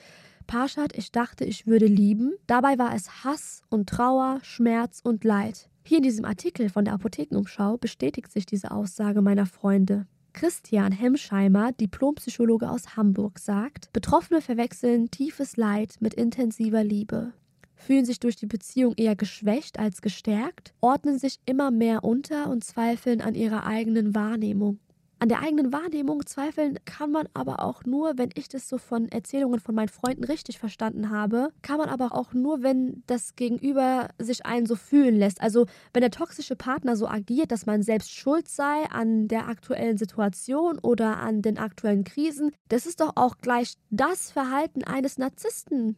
Parshad, 0.48 0.98
ich 0.98 1.12
dachte, 1.12 1.46
ich 1.46 1.68
würde 1.68 1.86
lieben. 1.86 2.34
Dabei 2.48 2.80
war 2.80 2.96
es 2.96 3.24
Hass 3.24 3.62
und 3.70 3.90
Trauer, 3.90 4.40
Schmerz 4.42 5.00
und 5.04 5.24
Leid. 5.24 5.70
Hier 5.84 5.98
in 5.98 6.04
diesem 6.04 6.26
Artikel 6.26 6.70
von 6.70 6.86
der 6.86 6.94
Apothekenumschau 6.94 7.78
bestätigt 7.78 8.32
sich 8.32 8.46
diese 8.46 8.72
Aussage 8.72 9.22
meiner 9.22 9.46
Freunde. 9.46 10.08
Christian 10.40 10.94
Hemscheimer, 10.94 11.74
Diplompsychologe 11.74 12.70
aus 12.70 12.96
Hamburg, 12.96 13.40
sagt, 13.40 13.92
Betroffene 13.92 14.40
verwechseln 14.40 15.12
tiefes 15.12 15.58
Leid 15.58 15.98
mit 16.00 16.14
intensiver 16.14 16.82
Liebe, 16.82 17.34
fühlen 17.76 18.06
sich 18.06 18.22
durch 18.22 18.38
die 18.38 18.46
Beziehung 18.46 18.94
eher 18.96 19.18
geschwächt 19.18 19.80
als 19.80 20.02
gestärkt, 20.02 20.74
ordnen 20.80 21.20
sich 21.20 21.42
immer 21.46 21.72
mehr 21.72 22.06
unter 22.06 22.50
und 22.50 22.64
zweifeln 22.64 23.20
an 23.20 23.36
ihrer 23.36 23.66
eigenen 23.66 24.16
Wahrnehmung. 24.16 24.80
An 25.22 25.28
der 25.28 25.42
eigenen 25.42 25.74
Wahrnehmung 25.74 26.26
zweifeln 26.26 26.80
kann 26.86 27.12
man 27.12 27.28
aber 27.34 27.62
auch 27.62 27.84
nur, 27.84 28.18
wenn 28.18 28.30
ich 28.36 28.48
das 28.48 28.70
so 28.70 28.78
von 28.78 29.10
Erzählungen 29.10 29.60
von 29.60 29.76
meinen 29.76 29.90
Freunden 29.90 30.24
richtig 30.24 30.60
verstanden 30.60 31.10
habe, 31.10 31.52
kann 31.62 31.78
man 31.78 31.90
aber 31.90 32.16
auch 32.16 32.34
nur, 32.34 32.64
wenn 32.64 33.04
das 33.06 33.36
Gegenüber 33.36 34.08
sich 34.18 34.46
einen 34.46 34.66
so 34.66 34.78
fühlen 34.78 35.18
lässt. 35.18 35.42
Also 35.42 35.66
wenn 35.92 36.02
der 36.02 36.12
toxische 36.12 36.56
Partner 36.56 36.96
so 36.96 37.06
agiert, 37.06 37.52
dass 37.52 37.66
man 37.66 37.84
selbst 37.84 38.12
schuld 38.12 38.48
sei 38.48 38.86
an 38.92 39.28
der 39.28 39.50
aktuellen 39.50 39.98
Situation 39.98 40.80
oder 40.80 41.18
an 41.18 41.42
den 41.42 41.58
aktuellen 41.58 42.06
Krisen, 42.06 42.52
das 42.70 42.86
ist 42.86 43.02
doch 43.02 43.12
auch 43.16 43.40
gleich 43.40 43.74
das 43.90 44.32
Verhalten 44.32 44.86
eines 44.86 45.18
Narzissten, 45.18 45.98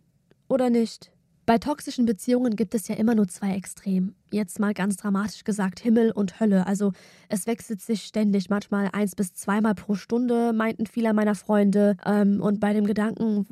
oder 0.49 0.71
nicht? 0.71 1.11
Bei 1.45 1.57
toxischen 1.57 2.05
Beziehungen 2.05 2.55
gibt 2.55 2.75
es 2.75 2.87
ja 2.87 2.95
immer 2.95 3.15
nur 3.15 3.27
zwei 3.27 3.55
Extreme. 3.55 4.13
Jetzt 4.31 4.59
mal 4.59 4.73
ganz 4.73 4.97
dramatisch 4.97 5.43
gesagt, 5.43 5.79
Himmel 5.79 6.11
und 6.11 6.39
Hölle. 6.39 6.67
Also 6.67 6.93
es 7.29 7.47
wechselt 7.47 7.81
sich 7.81 8.03
ständig, 8.03 8.49
manchmal 8.49 8.89
eins 8.93 9.15
bis 9.15 9.33
zweimal 9.33 9.73
pro 9.75 9.95
Stunde, 9.95 10.53
meinten 10.53 10.85
viele 10.85 11.13
meiner 11.13 11.35
Freunde. 11.35 11.97
Ähm, 12.05 12.41
und 12.41 12.59
bei 12.59 12.73
dem 12.73 12.85
Gedanken 12.85 13.45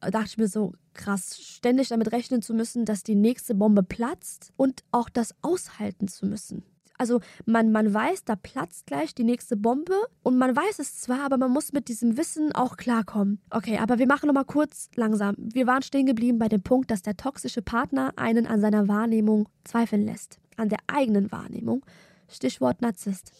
dachte 0.00 0.26
ich 0.26 0.38
mir 0.38 0.48
so, 0.48 0.72
krass, 0.94 1.38
ständig 1.40 1.88
damit 1.88 2.12
rechnen 2.12 2.42
zu 2.42 2.54
müssen, 2.54 2.84
dass 2.84 3.02
die 3.02 3.14
nächste 3.14 3.54
Bombe 3.54 3.82
platzt 3.82 4.52
und 4.56 4.84
auch 4.92 5.08
das 5.08 5.34
aushalten 5.42 6.06
zu 6.06 6.26
müssen. 6.26 6.62
Also 7.00 7.20
man, 7.46 7.72
man 7.72 7.94
weiß, 7.94 8.24
da 8.24 8.36
platzt 8.36 8.84
gleich 8.84 9.14
die 9.14 9.24
nächste 9.24 9.56
Bombe 9.56 9.94
und 10.22 10.36
man 10.36 10.54
weiß 10.54 10.80
es 10.80 10.98
zwar, 10.98 11.24
aber 11.24 11.38
man 11.38 11.50
muss 11.50 11.72
mit 11.72 11.88
diesem 11.88 12.18
Wissen 12.18 12.52
auch 12.52 12.76
klarkommen. 12.76 13.40
Okay, 13.48 13.78
aber 13.78 13.98
wir 13.98 14.06
machen 14.06 14.26
nochmal 14.26 14.44
kurz 14.44 14.90
langsam. 14.96 15.34
Wir 15.38 15.66
waren 15.66 15.80
stehen 15.80 16.04
geblieben 16.04 16.38
bei 16.38 16.50
dem 16.50 16.62
Punkt, 16.62 16.90
dass 16.90 17.00
der 17.00 17.16
toxische 17.16 17.62
Partner 17.62 18.12
einen 18.16 18.46
an 18.46 18.60
seiner 18.60 18.86
Wahrnehmung 18.86 19.48
zweifeln 19.64 20.04
lässt. 20.04 20.40
An 20.58 20.68
der 20.68 20.80
eigenen 20.88 21.32
Wahrnehmung. 21.32 21.86
Stichwort 22.28 22.82
Narzisst. 22.82 23.32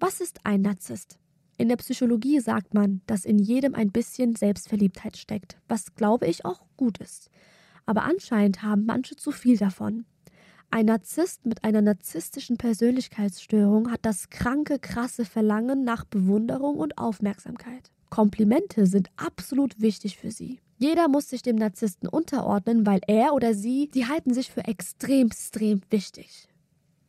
Was 0.00 0.20
ist 0.20 0.40
ein 0.42 0.62
Narzisst? 0.62 1.20
In 1.58 1.68
der 1.68 1.76
Psychologie 1.76 2.40
sagt 2.40 2.74
man, 2.74 3.02
dass 3.06 3.24
in 3.24 3.38
jedem 3.38 3.76
ein 3.76 3.92
bisschen 3.92 4.34
Selbstverliebtheit 4.34 5.16
steckt, 5.16 5.58
was 5.68 5.94
glaube 5.94 6.26
ich 6.26 6.44
auch 6.44 6.66
gut 6.76 6.98
ist. 6.98 7.30
Aber 7.84 8.02
anscheinend 8.02 8.64
haben 8.64 8.84
manche 8.84 9.14
zu 9.14 9.30
viel 9.30 9.58
davon. 9.58 10.06
Ein 10.70 10.86
Narzisst 10.86 11.46
mit 11.46 11.64
einer 11.64 11.80
narzisstischen 11.80 12.56
Persönlichkeitsstörung 12.56 13.90
hat 13.90 14.00
das 14.02 14.30
kranke, 14.30 14.78
krasse 14.78 15.24
Verlangen 15.24 15.84
nach 15.84 16.04
Bewunderung 16.04 16.76
und 16.76 16.98
Aufmerksamkeit. 16.98 17.90
Komplimente 18.10 18.86
sind 18.86 19.08
absolut 19.16 19.80
wichtig 19.80 20.16
für 20.18 20.30
sie. 20.30 20.60
Jeder 20.78 21.08
muss 21.08 21.30
sich 21.30 21.42
dem 21.42 21.56
Narzissten 21.56 22.08
unterordnen, 22.08 22.84
weil 22.84 23.00
er 23.06 23.32
oder 23.32 23.54
sie, 23.54 23.88
die 23.94 24.06
halten 24.06 24.34
sich 24.34 24.50
für 24.50 24.64
extrem, 24.64 25.28
extrem 25.28 25.80
wichtig. 25.90 26.48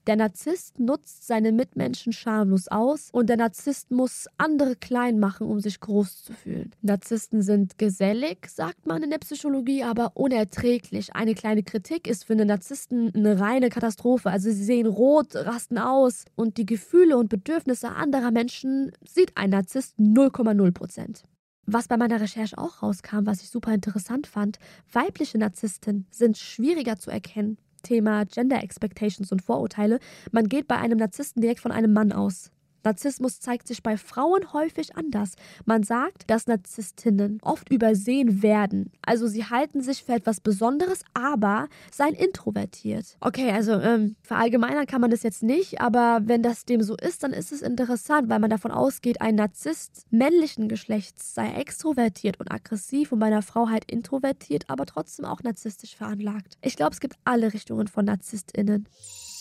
Der 0.08 0.16
Narzisst 0.16 0.80
nutzt 0.80 1.28
seine 1.28 1.52
Mitmenschen 1.52 2.14
schamlos 2.14 2.70
aus 2.70 3.10
und 3.12 3.28
der 3.28 3.36
Narzisst 3.36 3.92
muss 3.92 4.28
andere 4.38 4.78
klein 4.78 5.20
machen, 5.20 5.46
um 5.46 5.60
sich 5.60 5.82
groß 5.82 6.24
zu 6.24 6.34
fühlen. 6.34 6.72
Narzissten 6.82 7.42
sind 7.42 7.78
gesellig, 7.78 8.48
sagt 8.48 8.86
man 8.88 9.04
in 9.04 9.10
der 9.10 9.18
Psychologie, 9.18 9.84
aber 9.84 10.14
unerträglich. 10.16 11.14
Eine 11.14 11.36
kleine 11.36 11.62
Kritik 11.62 12.08
ist 12.08 12.24
für 12.24 12.34
einen 12.34 12.48
Narzissten 12.48 13.14
eine 13.14 13.38
reine 13.38 13.68
Katastrophe. 13.68 14.30
Also 14.30 14.50
sie 14.50 14.64
sehen 14.64 14.88
rot, 14.88 15.36
rasten 15.36 15.78
aus 15.78 16.24
und 16.36 16.56
die 16.56 16.66
Gefühle 16.66 17.18
und 17.18 17.28
Bedürfnisse 17.28 17.90
anderer 17.90 18.32
Menschen 18.32 18.94
sieht 19.06 19.36
ein 19.36 19.50
Narzisst 19.50 20.00
0,0 20.00 20.72
Prozent. 20.72 21.24
Was 21.66 21.90
bei 21.90 21.98
meiner 21.98 22.22
Recherche 22.22 22.58
auch 22.58 22.82
rauskam, 22.82 23.26
was 23.26 23.42
ich 23.42 23.50
super 23.50 23.74
interessant 23.74 24.26
fand, 24.26 24.58
weibliche 24.94 25.38
Narzissten 25.38 26.08
sind 26.12 26.38
schwieriger 26.38 26.98
zu 26.98 27.12
erkennen. 27.12 27.58
Thema 27.84 28.26
Gender 28.26 28.64
Expectations 28.64 29.32
und 29.32 29.42
Vorurteile. 29.42 30.00
Man 30.32 30.50
geht 30.50 30.68
bei 30.68 30.78
einem 30.78 30.98
Narzissten 30.98 31.42
direkt 31.42 31.60
von 31.60 31.72
einem 31.72 31.94
Mann 31.94 32.12
aus. 32.12 32.52
Narzissmus 32.84 33.40
zeigt 33.40 33.68
sich 33.68 33.84
bei 33.84 33.98
Frauen 33.98 34.54
häufig 34.54 34.96
anders. 34.96 35.34
Man 35.66 35.84
sagt, 35.84 36.30
dass 36.30 36.48
Narzisstinnen 36.48 37.40
oft 37.42 37.70
übersehen 37.72 38.42
werden. 38.42 38.92
Also 39.06 39.28
sie 39.28 39.46
halten 39.46 39.82
sich 39.82 40.04
für 40.04 40.14
etwas 40.14 40.40
Besonderes, 40.40 41.02
aber 41.14 41.68
seien 41.92 42.14
introvertiert. 42.14 43.18
Okay, 43.20 43.52
also 43.52 43.74
ähm, 43.74 44.16
verallgemeinern 44.22 44.86
kann 44.86 45.02
man 45.02 45.12
das 45.12 45.24
jetzt 45.24 45.44
nicht, 45.44 45.82
aber 45.82 46.22
wenn 46.24 46.44
das 46.44 46.66
dem 46.66 46.82
so 46.82 46.96
ist, 46.96 47.24
dann 47.24 47.34
ist 47.34 47.52
es 47.52 47.62
interessant, 47.62 48.30
weil 48.30 48.40
man 48.40 48.50
davon 48.50 48.72
ausgeht, 48.72 49.22
ein 49.22 49.36
Narzisst 49.36 50.06
männlichen 50.10 50.70
Geschlechts 50.70 51.34
sei 51.34 51.54
extrovertiert 51.54 52.40
und 52.40 52.52
aggressiv 52.52 53.12
und 53.12 53.20
bei 53.20 53.28
einer 53.28 53.42
Frau 53.42 53.70
halt 53.70 53.90
introvertiert, 53.90 54.70
aber 54.70 54.86
trotzdem 54.86 55.26
auch 55.26 55.44
narzisstisch 55.44 55.96
veranlagt. 55.96 56.58
Ich 56.62 56.76
glaube, 56.76 56.94
es 56.94 57.00
gibt 57.00 57.16
alle 57.26 57.54
Richtungen 57.54 57.88
von 57.88 58.06
NarzisstInnen. 58.06 58.88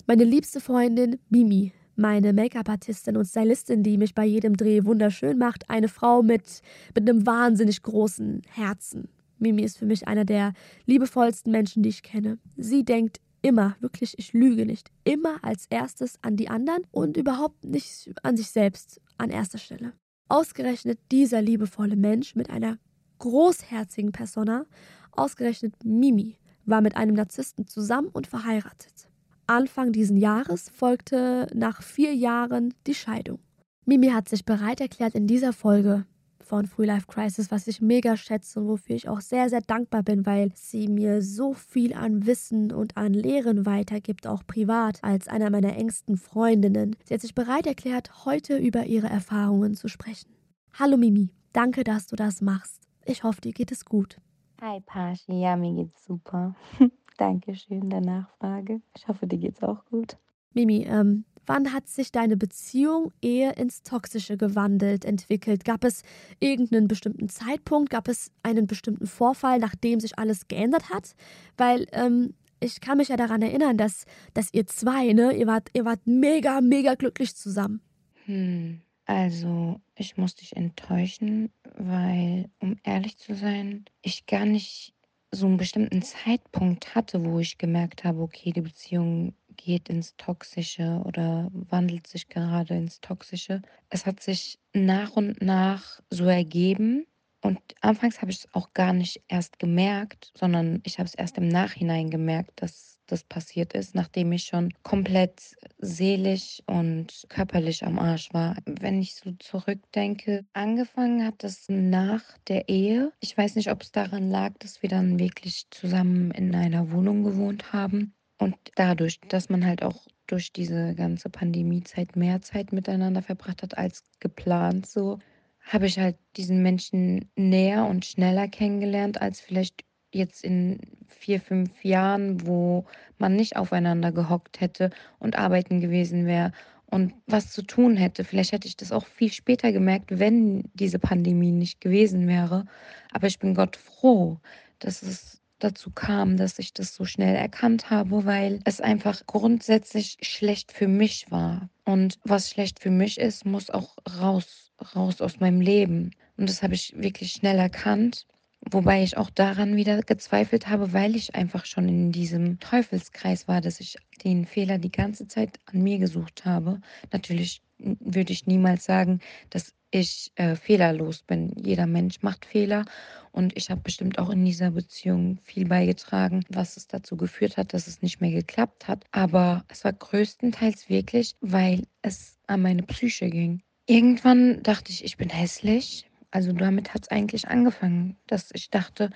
Meine 0.06 0.24
liebste 0.24 0.60
Freundin 0.60 1.18
Mimi 1.28 1.72
meine 1.96 2.32
Make-up-Artistin 2.32 3.16
und 3.16 3.26
Stylistin, 3.26 3.82
die 3.82 3.98
mich 3.98 4.14
bei 4.14 4.24
jedem 4.24 4.56
Dreh 4.56 4.84
wunderschön 4.84 5.38
macht. 5.38 5.68
Eine 5.68 5.88
Frau 5.88 6.22
mit, 6.22 6.62
mit 6.94 7.08
einem 7.08 7.26
wahnsinnig 7.26 7.82
großen 7.82 8.42
Herzen. 8.48 9.08
Mimi 9.38 9.62
ist 9.62 9.78
für 9.78 9.86
mich 9.86 10.08
einer 10.08 10.24
der 10.24 10.52
liebevollsten 10.86 11.52
Menschen, 11.52 11.82
die 11.82 11.90
ich 11.90 12.02
kenne. 12.02 12.38
Sie 12.56 12.84
denkt 12.84 13.20
immer, 13.42 13.76
wirklich, 13.80 14.18
ich 14.18 14.32
lüge 14.32 14.66
nicht, 14.66 14.90
immer 15.04 15.42
als 15.42 15.66
erstes 15.66 16.18
an 16.22 16.36
die 16.36 16.48
anderen 16.48 16.82
und 16.90 17.16
überhaupt 17.16 17.64
nicht 17.64 18.12
an 18.22 18.36
sich 18.36 18.50
selbst 18.50 19.00
an 19.18 19.30
erster 19.30 19.58
Stelle. 19.58 19.92
Ausgerechnet 20.28 20.98
dieser 21.12 21.42
liebevolle 21.42 21.96
Mensch 21.96 22.34
mit 22.34 22.50
einer 22.50 22.78
großherzigen 23.18 24.12
Persona, 24.12 24.66
ausgerechnet 25.12 25.74
Mimi, 25.84 26.38
war 26.64 26.80
mit 26.80 26.96
einem 26.96 27.14
Narzissten 27.14 27.66
zusammen 27.66 28.08
und 28.08 28.26
verheiratet. 28.26 29.08
Anfang 29.46 29.92
diesen 29.92 30.16
Jahres 30.16 30.68
folgte 30.70 31.46
nach 31.54 31.82
vier 31.82 32.14
Jahren 32.14 32.74
die 32.86 32.94
Scheidung. 32.94 33.38
Mimi 33.84 34.08
hat 34.08 34.28
sich 34.28 34.44
bereit 34.44 34.80
erklärt, 34.80 35.14
in 35.14 35.28
dieser 35.28 35.52
Folge 35.52 36.04
von 36.40 36.66
Free 36.66 36.86
Life 36.86 37.06
Crisis, 37.06 37.50
was 37.50 37.66
ich 37.66 37.80
mega 37.80 38.16
schätze 38.16 38.60
und 38.60 38.68
wofür 38.68 38.96
ich 38.96 39.08
auch 39.08 39.20
sehr, 39.20 39.48
sehr 39.48 39.60
dankbar 39.60 40.02
bin, 40.02 40.26
weil 40.26 40.50
sie 40.54 40.88
mir 40.88 41.22
so 41.22 41.54
viel 41.54 41.94
an 41.94 42.26
Wissen 42.26 42.72
und 42.72 42.96
an 42.96 43.12
Lehren 43.12 43.66
weitergibt, 43.66 44.26
auch 44.26 44.44
privat, 44.46 44.98
als 45.02 45.28
einer 45.28 45.50
meiner 45.50 45.76
engsten 45.76 46.16
Freundinnen. 46.16 46.96
Sie 47.04 47.14
hat 47.14 47.20
sich 47.20 47.34
bereit 47.34 47.66
erklärt, 47.66 48.24
heute 48.24 48.56
über 48.56 48.86
ihre 48.86 49.08
Erfahrungen 49.08 49.74
zu 49.74 49.88
sprechen. 49.88 50.30
Hallo 50.72 50.96
Mimi, 50.96 51.30
danke, 51.52 51.84
dass 51.84 52.06
du 52.06 52.16
das 52.16 52.40
machst. 52.40 52.82
Ich 53.04 53.22
hoffe, 53.22 53.40
dir 53.40 53.52
geht 53.52 53.70
es 53.70 53.84
gut. 53.84 54.18
Hi 54.60 54.80
Pashi, 54.80 55.40
ja, 55.40 55.56
mir 55.56 55.74
geht's 55.74 56.04
super. 56.04 56.56
Dankeschön 57.16 57.90
der 57.90 58.00
Nachfrage. 58.00 58.80
Ich 58.96 59.08
hoffe, 59.08 59.26
dir 59.26 59.38
geht's 59.38 59.62
auch 59.62 59.84
gut. 59.86 60.16
Mimi, 60.52 60.84
ähm, 60.88 61.24
wann 61.46 61.72
hat 61.72 61.88
sich 61.88 62.12
deine 62.12 62.36
Beziehung 62.36 63.12
eher 63.20 63.56
ins 63.56 63.82
Toxische 63.82 64.36
gewandelt, 64.36 65.04
entwickelt? 65.04 65.64
Gab 65.64 65.84
es 65.84 66.02
irgendeinen 66.40 66.88
bestimmten 66.88 67.28
Zeitpunkt? 67.28 67.90
Gab 67.90 68.08
es 68.08 68.30
einen 68.42 68.66
bestimmten 68.66 69.06
Vorfall, 69.06 69.58
nachdem 69.58 70.00
sich 70.00 70.18
alles 70.18 70.48
geändert 70.48 70.90
hat? 70.90 71.14
Weil 71.56 71.86
ähm, 71.92 72.34
ich 72.60 72.80
kann 72.80 72.98
mich 72.98 73.08
ja 73.08 73.16
daran 73.16 73.42
erinnern, 73.42 73.76
dass, 73.76 74.06
dass 74.34 74.52
ihr 74.52 74.66
zwei, 74.66 75.12
ne, 75.12 75.32
ihr 75.32 75.46
wart, 75.46 75.68
ihr 75.74 75.84
wart 75.84 76.06
mega, 76.06 76.60
mega 76.60 76.94
glücklich 76.94 77.36
zusammen. 77.36 77.80
Hm, 78.24 78.80
also 79.04 79.80
ich 79.94 80.16
muss 80.16 80.34
dich 80.34 80.56
enttäuschen, 80.56 81.50
weil, 81.76 82.50
um 82.60 82.76
ehrlich 82.82 83.18
zu 83.18 83.34
sein, 83.34 83.84
ich 84.02 84.26
gar 84.26 84.46
nicht 84.46 84.95
so 85.30 85.46
einen 85.46 85.56
bestimmten 85.56 86.02
Zeitpunkt 86.02 86.94
hatte, 86.94 87.24
wo 87.24 87.38
ich 87.38 87.58
gemerkt 87.58 88.04
habe, 88.04 88.20
okay, 88.20 88.52
die 88.52 88.60
Beziehung 88.60 89.34
geht 89.56 89.88
ins 89.88 90.16
Toxische 90.16 91.02
oder 91.04 91.48
wandelt 91.52 92.06
sich 92.06 92.28
gerade 92.28 92.74
ins 92.74 93.00
Toxische. 93.00 93.62
Es 93.90 94.06
hat 94.06 94.22
sich 94.22 94.58
nach 94.72 95.12
und 95.12 95.40
nach 95.42 96.00
so 96.10 96.26
ergeben. 96.26 97.06
Und 97.42 97.60
anfangs 97.80 98.20
habe 98.20 98.30
ich 98.30 98.38
es 98.38 98.54
auch 98.54 98.72
gar 98.72 98.92
nicht 98.92 99.22
erst 99.28 99.58
gemerkt, 99.58 100.32
sondern 100.36 100.80
ich 100.84 100.98
habe 100.98 101.06
es 101.06 101.14
erst 101.14 101.38
im 101.38 101.48
Nachhinein 101.48 102.10
gemerkt, 102.10 102.62
dass 102.62 102.95
das 103.06 103.24
passiert 103.24 103.72
ist, 103.72 103.94
nachdem 103.94 104.32
ich 104.32 104.44
schon 104.44 104.72
komplett 104.82 105.56
seelisch 105.78 106.62
und 106.66 107.26
körperlich 107.28 107.84
am 107.84 107.98
Arsch 107.98 108.32
war. 108.32 108.56
Wenn 108.66 109.00
ich 109.00 109.14
so 109.14 109.32
zurückdenke, 109.38 110.44
angefangen 110.52 111.24
hat 111.24 111.42
das 111.42 111.66
nach 111.68 112.22
der 112.48 112.68
Ehe. 112.68 113.12
Ich 113.20 113.36
weiß 113.36 113.56
nicht, 113.56 113.70
ob 113.70 113.82
es 113.82 113.92
daran 113.92 114.30
lag, 114.30 114.52
dass 114.58 114.82
wir 114.82 114.88
dann 114.88 115.18
wirklich 115.18 115.66
zusammen 115.70 116.30
in 116.32 116.54
einer 116.54 116.90
Wohnung 116.90 117.24
gewohnt 117.24 117.72
haben. 117.72 118.14
Und 118.38 118.56
dadurch, 118.74 119.20
dass 119.28 119.48
man 119.48 119.64
halt 119.64 119.82
auch 119.82 120.06
durch 120.26 120.52
diese 120.52 120.94
ganze 120.94 121.30
Pandemiezeit 121.30 122.16
mehr 122.16 122.42
Zeit 122.42 122.72
miteinander 122.72 123.22
verbracht 123.22 123.62
hat 123.62 123.78
als 123.78 124.02
geplant, 124.20 124.86
so 124.86 125.18
habe 125.60 125.86
ich 125.86 125.98
halt 125.98 126.16
diesen 126.36 126.62
Menschen 126.62 127.30
näher 127.34 127.86
und 127.86 128.04
schneller 128.04 128.46
kennengelernt 128.48 129.20
als 129.20 129.40
vielleicht 129.40 129.85
jetzt 130.12 130.44
in 130.44 130.78
vier, 131.08 131.40
fünf 131.40 131.84
Jahren, 131.84 132.46
wo 132.46 132.84
man 133.18 133.36
nicht 133.36 133.56
aufeinander 133.56 134.12
gehockt 134.12 134.60
hätte 134.60 134.90
und 135.18 135.36
arbeiten 135.36 135.80
gewesen 135.80 136.26
wäre 136.26 136.52
und 136.86 137.14
was 137.26 137.52
zu 137.52 137.62
tun 137.62 137.96
hätte. 137.96 138.24
Vielleicht 138.24 138.52
hätte 138.52 138.68
ich 138.68 138.76
das 138.76 138.92
auch 138.92 139.06
viel 139.06 139.32
später 139.32 139.72
gemerkt, 139.72 140.18
wenn 140.18 140.64
diese 140.74 140.98
Pandemie 140.98 141.52
nicht 141.52 141.80
gewesen 141.80 142.28
wäre. 142.28 142.66
Aber 143.12 143.26
ich 143.26 143.38
bin 143.38 143.54
Gott 143.54 143.76
froh, 143.76 144.38
dass 144.78 145.02
es 145.02 145.42
dazu 145.58 145.90
kam, 145.90 146.36
dass 146.36 146.58
ich 146.58 146.74
das 146.74 146.94
so 146.94 147.04
schnell 147.04 147.34
erkannt 147.34 147.90
habe, 147.90 148.24
weil 148.26 148.60
es 148.64 148.80
einfach 148.80 149.26
grundsätzlich 149.26 150.18
schlecht 150.20 150.70
für 150.70 150.88
mich 150.88 151.30
war. 151.30 151.70
Und 151.84 152.18
was 152.24 152.50
schlecht 152.50 152.80
für 152.80 152.90
mich 152.90 153.18
ist, 153.18 153.46
muss 153.46 153.70
auch 153.70 153.96
raus, 154.20 154.72
raus 154.94 155.20
aus 155.20 155.40
meinem 155.40 155.60
Leben. 155.60 156.10
Und 156.36 156.48
das 156.48 156.62
habe 156.62 156.74
ich 156.74 156.94
wirklich 156.96 157.32
schnell 157.32 157.58
erkannt. 157.58 158.26
Wobei 158.70 159.04
ich 159.04 159.16
auch 159.16 159.30
daran 159.30 159.76
wieder 159.76 160.02
gezweifelt 160.02 160.68
habe, 160.68 160.92
weil 160.92 161.14
ich 161.14 161.36
einfach 161.36 161.66
schon 161.66 161.88
in 161.88 162.10
diesem 162.10 162.58
Teufelskreis 162.58 163.46
war, 163.46 163.60
dass 163.60 163.78
ich 163.78 163.96
den 164.24 164.44
Fehler 164.44 164.78
die 164.78 164.90
ganze 164.90 165.28
Zeit 165.28 165.60
an 165.66 165.82
mir 165.82 165.98
gesucht 165.98 166.44
habe. 166.44 166.80
Natürlich 167.12 167.62
würde 167.78 168.32
ich 168.32 168.46
niemals 168.46 168.84
sagen, 168.84 169.20
dass 169.50 169.72
ich 169.92 170.32
äh, 170.34 170.56
fehlerlos 170.56 171.22
bin. 171.22 171.52
Jeder 171.56 171.86
Mensch 171.86 172.22
macht 172.22 172.44
Fehler 172.44 172.84
und 173.30 173.56
ich 173.56 173.70
habe 173.70 173.82
bestimmt 173.82 174.18
auch 174.18 174.30
in 174.30 174.44
dieser 174.44 174.72
Beziehung 174.72 175.38
viel 175.44 175.66
beigetragen, 175.66 176.44
was 176.48 176.76
es 176.76 176.88
dazu 176.88 177.16
geführt 177.16 177.56
hat, 177.56 177.72
dass 177.72 177.86
es 177.86 178.02
nicht 178.02 178.20
mehr 178.20 178.32
geklappt 178.32 178.88
hat. 178.88 179.04
Aber 179.12 179.64
es 179.68 179.84
war 179.84 179.92
größtenteils 179.92 180.88
wirklich, 180.88 181.36
weil 181.40 181.84
es 182.02 182.38
an 182.48 182.62
meine 182.62 182.82
Psyche 182.82 183.30
ging. 183.30 183.62
Irgendwann 183.86 184.62
dachte 184.64 184.90
ich, 184.90 185.04
ich 185.04 185.16
bin 185.16 185.28
hässlich, 185.28 186.06
also 186.36 186.52
damit 186.52 186.92
hat 186.92 187.04
es 187.04 187.08
eigentlich 187.08 187.48
angefangen, 187.48 188.18
dass 188.26 188.50
ich 188.52 188.68
dachte, 188.68 189.08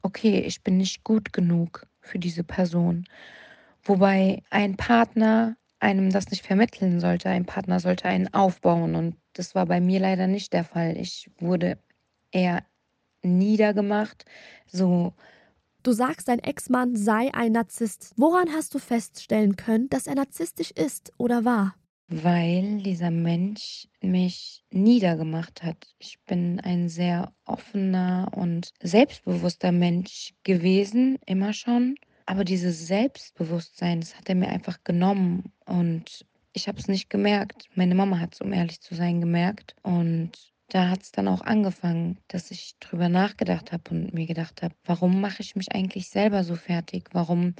okay, 0.00 0.40
ich 0.40 0.62
bin 0.62 0.78
nicht 0.78 1.04
gut 1.04 1.34
genug 1.34 1.86
für 2.00 2.18
diese 2.18 2.44
Person. 2.44 3.04
Wobei 3.84 4.42
ein 4.48 4.78
Partner 4.78 5.54
einem 5.80 6.08
das 6.08 6.30
nicht 6.30 6.46
vermitteln 6.46 6.98
sollte. 6.98 7.28
Ein 7.28 7.44
Partner 7.44 7.78
sollte 7.78 8.06
einen 8.06 8.32
aufbauen 8.32 8.94
und 8.94 9.16
das 9.34 9.54
war 9.54 9.66
bei 9.66 9.82
mir 9.82 10.00
leider 10.00 10.26
nicht 10.26 10.54
der 10.54 10.64
Fall. 10.64 10.96
Ich 10.96 11.30
wurde 11.38 11.76
eher 12.30 12.62
niedergemacht, 13.22 14.24
so 14.66 15.12
Du 15.82 15.92
sagst, 15.92 16.28
dein 16.28 16.38
Ex-Mann 16.38 16.96
sei 16.96 17.34
ein 17.34 17.52
Narzisst. 17.52 18.12
Woran 18.16 18.50
hast 18.50 18.72
du 18.72 18.78
feststellen 18.78 19.56
können, 19.56 19.90
dass 19.90 20.06
er 20.06 20.14
narzisstisch 20.14 20.70
ist 20.70 21.12
oder 21.18 21.44
war? 21.44 21.74
Weil 22.14 22.82
dieser 22.82 23.10
Mensch 23.10 23.88
mich 24.02 24.62
niedergemacht 24.70 25.62
hat. 25.62 25.78
Ich 25.98 26.18
bin 26.26 26.60
ein 26.60 26.90
sehr 26.90 27.32
offener 27.46 28.30
und 28.36 28.70
selbstbewusster 28.82 29.72
Mensch 29.72 30.34
gewesen, 30.44 31.18
immer 31.24 31.54
schon. 31.54 31.94
Aber 32.26 32.44
dieses 32.44 32.86
Selbstbewusstsein, 32.86 34.00
das 34.00 34.14
hat 34.14 34.28
er 34.28 34.34
mir 34.34 34.48
einfach 34.48 34.84
genommen 34.84 35.52
und 35.64 36.26
ich 36.52 36.68
habe 36.68 36.78
es 36.78 36.86
nicht 36.86 37.08
gemerkt. 37.08 37.64
Meine 37.74 37.94
Mama 37.94 38.18
hat 38.18 38.34
es, 38.34 38.42
um 38.42 38.52
ehrlich 38.52 38.82
zu 38.82 38.94
sein, 38.94 39.22
gemerkt. 39.22 39.74
Und 39.82 40.32
da 40.68 40.90
hat 40.90 41.02
es 41.02 41.12
dann 41.12 41.28
auch 41.28 41.40
angefangen, 41.40 42.18
dass 42.28 42.50
ich 42.50 42.74
drüber 42.78 43.08
nachgedacht 43.08 43.72
habe 43.72 43.84
und 43.90 44.12
mir 44.12 44.26
gedacht 44.26 44.62
habe, 44.62 44.74
warum 44.84 45.20
mache 45.20 45.40
ich 45.40 45.56
mich 45.56 45.72
eigentlich 45.72 46.10
selber 46.10 46.44
so 46.44 46.56
fertig? 46.56 47.08
Warum 47.12 47.54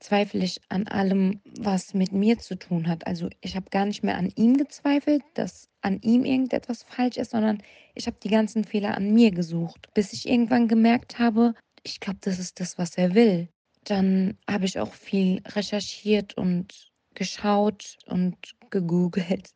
zweifle 0.00 0.44
ich 0.44 0.60
an 0.68 0.86
allem, 0.86 1.40
was 1.58 1.94
mit 1.94 2.12
mir 2.12 2.38
zu 2.38 2.56
tun 2.56 2.88
hat. 2.88 3.06
Also 3.06 3.28
ich 3.40 3.56
habe 3.56 3.70
gar 3.70 3.86
nicht 3.86 4.02
mehr 4.02 4.16
an 4.16 4.32
ihm 4.36 4.56
gezweifelt, 4.56 5.22
dass 5.34 5.68
an 5.80 6.00
ihm 6.02 6.24
irgendetwas 6.24 6.82
falsch 6.82 7.16
ist, 7.16 7.30
sondern 7.30 7.62
ich 7.94 8.06
habe 8.06 8.16
die 8.22 8.28
ganzen 8.28 8.64
Fehler 8.64 8.96
an 8.96 9.12
mir 9.12 9.30
gesucht, 9.30 9.88
bis 9.94 10.12
ich 10.12 10.28
irgendwann 10.28 10.68
gemerkt 10.68 11.18
habe, 11.18 11.54
ich 11.82 12.00
glaube, 12.00 12.18
das 12.22 12.38
ist 12.38 12.60
das, 12.60 12.78
was 12.78 12.98
er 12.98 13.14
will. 13.14 13.48
Dann 13.84 14.36
habe 14.50 14.64
ich 14.64 14.78
auch 14.78 14.92
viel 14.92 15.40
recherchiert 15.46 16.36
und 16.36 16.90
geschaut 17.14 17.96
und 18.06 18.36
gegoogelt. 18.70 19.54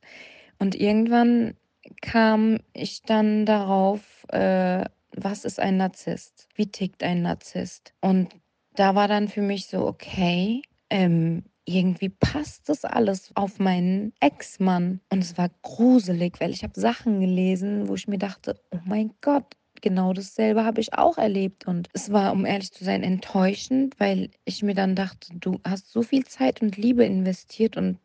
Und 0.59 0.75
irgendwann 0.75 1.55
kam 2.01 2.61
ich 2.73 3.03
dann 3.03 3.47
darauf, 3.47 4.25
äh, 4.29 4.85
was 5.17 5.45
ist 5.45 5.59
ein 5.59 5.77
Narzisst? 5.77 6.49
Wie 6.55 6.67
tickt 6.67 7.03
ein 7.03 7.23
Narzisst? 7.23 7.95
Und 8.01 8.29
da 8.75 8.95
war 8.95 9.09
dann 9.09 9.29
für 9.29 9.43
mich 9.43 9.67
so, 9.67 9.87
okay, 9.87 10.63
ähm, 10.91 11.45
irgendwie 11.65 12.09
passt 12.09 12.69
das 12.69 12.85
alles 12.85 13.31
auf 13.35 13.59
meinen 13.59 14.13
Ex-Mann. 14.21 15.01
Und 15.11 15.19
es 15.19 15.39
war 15.39 15.51
gruselig, 15.63 16.41
weil 16.41 16.51
ich 16.51 16.63
habe 16.63 16.79
Sachen 16.79 17.21
gelesen, 17.21 17.89
wo 17.89 17.95
ich 17.95 18.09
mir 18.09 18.19
dachte, 18.19 18.61
oh 18.71 18.81
mein 18.85 19.13
Gott, 19.21 19.57
genau 19.81 20.13
dasselbe 20.13 20.65
habe 20.65 20.81
ich 20.81 20.95
auch 20.95 21.19
erlebt. 21.19 21.67
Und 21.67 21.89
es 21.93 22.13
war, 22.13 22.33
um 22.33 22.45
ehrlich 22.45 22.73
zu 22.73 22.85
sein, 22.85 23.03
enttäuschend, 23.03 23.99
weil 23.99 24.31
ich 24.45 24.63
mir 24.63 24.75
dann 24.75 24.95
dachte, 24.95 25.29
du 25.35 25.61
hast 25.65 25.91
so 25.93 26.03
viel 26.03 26.25
Zeit 26.25 26.63
und 26.63 26.77
Liebe 26.77 27.05
investiert 27.05 27.77
und 27.77 27.99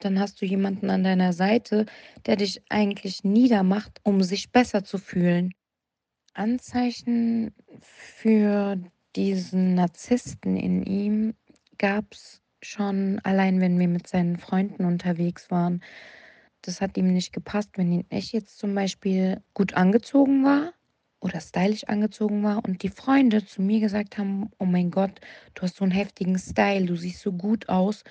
dann 0.00 0.18
hast 0.18 0.40
du 0.42 0.46
jemanden 0.46 0.90
an 0.90 1.04
deiner 1.04 1.32
Seite, 1.32 1.86
der 2.26 2.36
dich 2.36 2.62
eigentlich 2.68 3.22
niedermacht, 3.22 4.00
um 4.02 4.22
sich 4.22 4.50
besser 4.50 4.82
zu 4.82 4.98
fühlen. 4.98 5.52
Anzeichen 6.34 7.54
für 7.80 8.78
diesen 9.16 9.74
Narzissten 9.74 10.56
in 10.56 10.82
ihm 10.84 11.34
gab 11.78 12.12
es 12.12 12.40
schon 12.62 13.20
allein, 13.24 13.60
wenn 13.60 13.78
wir 13.78 13.88
mit 13.88 14.06
seinen 14.06 14.38
Freunden 14.38 14.84
unterwegs 14.84 15.50
waren. 15.50 15.82
Das 16.62 16.80
hat 16.80 16.96
ihm 16.96 17.12
nicht 17.12 17.32
gepasst, 17.32 17.70
wenn 17.76 18.04
ich 18.08 18.32
jetzt 18.32 18.58
zum 18.58 18.74
Beispiel 18.74 19.42
gut 19.52 19.74
angezogen 19.74 20.44
war 20.44 20.72
oder 21.20 21.40
stylisch 21.40 21.84
angezogen 21.84 22.42
war 22.42 22.64
und 22.64 22.82
die 22.82 22.88
Freunde 22.88 23.44
zu 23.44 23.62
mir 23.62 23.80
gesagt 23.80 24.16
haben, 24.16 24.50
oh 24.58 24.64
mein 24.64 24.90
Gott, 24.90 25.20
du 25.54 25.62
hast 25.62 25.76
so 25.76 25.84
einen 25.84 25.92
heftigen 25.92 26.38
Style, 26.38 26.86
du 26.86 26.96
siehst 26.96 27.20
so 27.20 27.32
gut 27.32 27.68
aus 27.68 28.04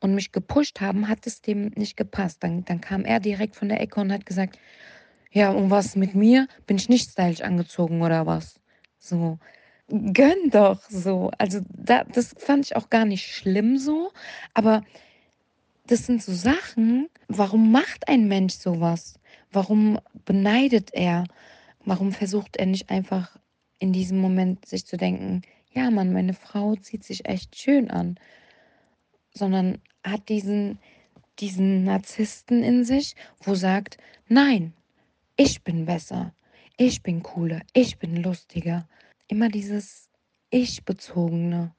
und 0.00 0.14
mich 0.14 0.32
gepusht 0.32 0.80
haben, 0.80 1.08
hat 1.08 1.26
es 1.26 1.40
dem 1.40 1.66
nicht 1.76 1.96
gepasst. 1.96 2.42
Dann, 2.42 2.64
dann 2.64 2.80
kam 2.80 3.04
er 3.04 3.20
direkt 3.20 3.54
von 3.54 3.68
der 3.68 3.80
Ecke 3.80 4.00
und 4.00 4.12
hat 4.12 4.26
gesagt, 4.26 4.58
ja, 5.30 5.50
und 5.50 5.70
was 5.70 5.96
mit 5.96 6.14
mir? 6.14 6.46
Bin 6.66 6.76
ich 6.76 6.88
nicht 6.88 7.10
stylisch 7.10 7.40
angezogen 7.40 8.02
oder 8.02 8.26
was? 8.26 8.60
So, 8.98 9.38
gönn 9.92 10.50
doch 10.50 10.80
so. 10.88 11.30
Also 11.38 11.60
da, 11.68 12.04
das 12.04 12.34
fand 12.38 12.66
ich 12.66 12.76
auch 12.76 12.90
gar 12.90 13.04
nicht 13.04 13.26
schlimm 13.26 13.76
so, 13.76 14.10
aber 14.54 14.82
das 15.86 16.06
sind 16.06 16.22
so 16.22 16.32
Sachen, 16.32 17.08
warum 17.28 17.70
macht 17.72 18.08
ein 18.08 18.28
Mensch 18.28 18.54
sowas? 18.54 19.18
Warum 19.50 19.98
beneidet 20.24 20.90
er? 20.94 21.24
Warum 21.84 22.12
versucht 22.12 22.56
er 22.56 22.66
nicht 22.66 22.88
einfach 22.90 23.36
in 23.78 23.92
diesem 23.92 24.18
Moment 24.18 24.64
sich 24.64 24.86
zu 24.86 24.96
denken, 24.96 25.42
ja 25.72 25.90
Mann, 25.90 26.12
meine 26.12 26.34
Frau 26.34 26.76
zieht 26.76 27.04
sich 27.04 27.26
echt 27.26 27.56
schön 27.56 27.90
an, 27.90 28.18
sondern 29.34 29.78
hat 30.04 30.28
diesen, 30.28 30.78
diesen 31.40 31.84
Narzissten 31.84 32.62
in 32.62 32.84
sich, 32.84 33.16
wo 33.40 33.54
sagt, 33.54 33.98
nein, 34.28 34.72
ich 35.36 35.62
bin 35.62 35.84
besser, 35.84 36.32
ich 36.76 37.02
bin 37.02 37.22
cooler, 37.22 37.60
ich 37.72 37.98
bin 37.98 38.22
lustiger. 38.22 38.86
Immer 39.32 39.48
dieses 39.48 40.10
Ich-bezogene. 40.50 41.74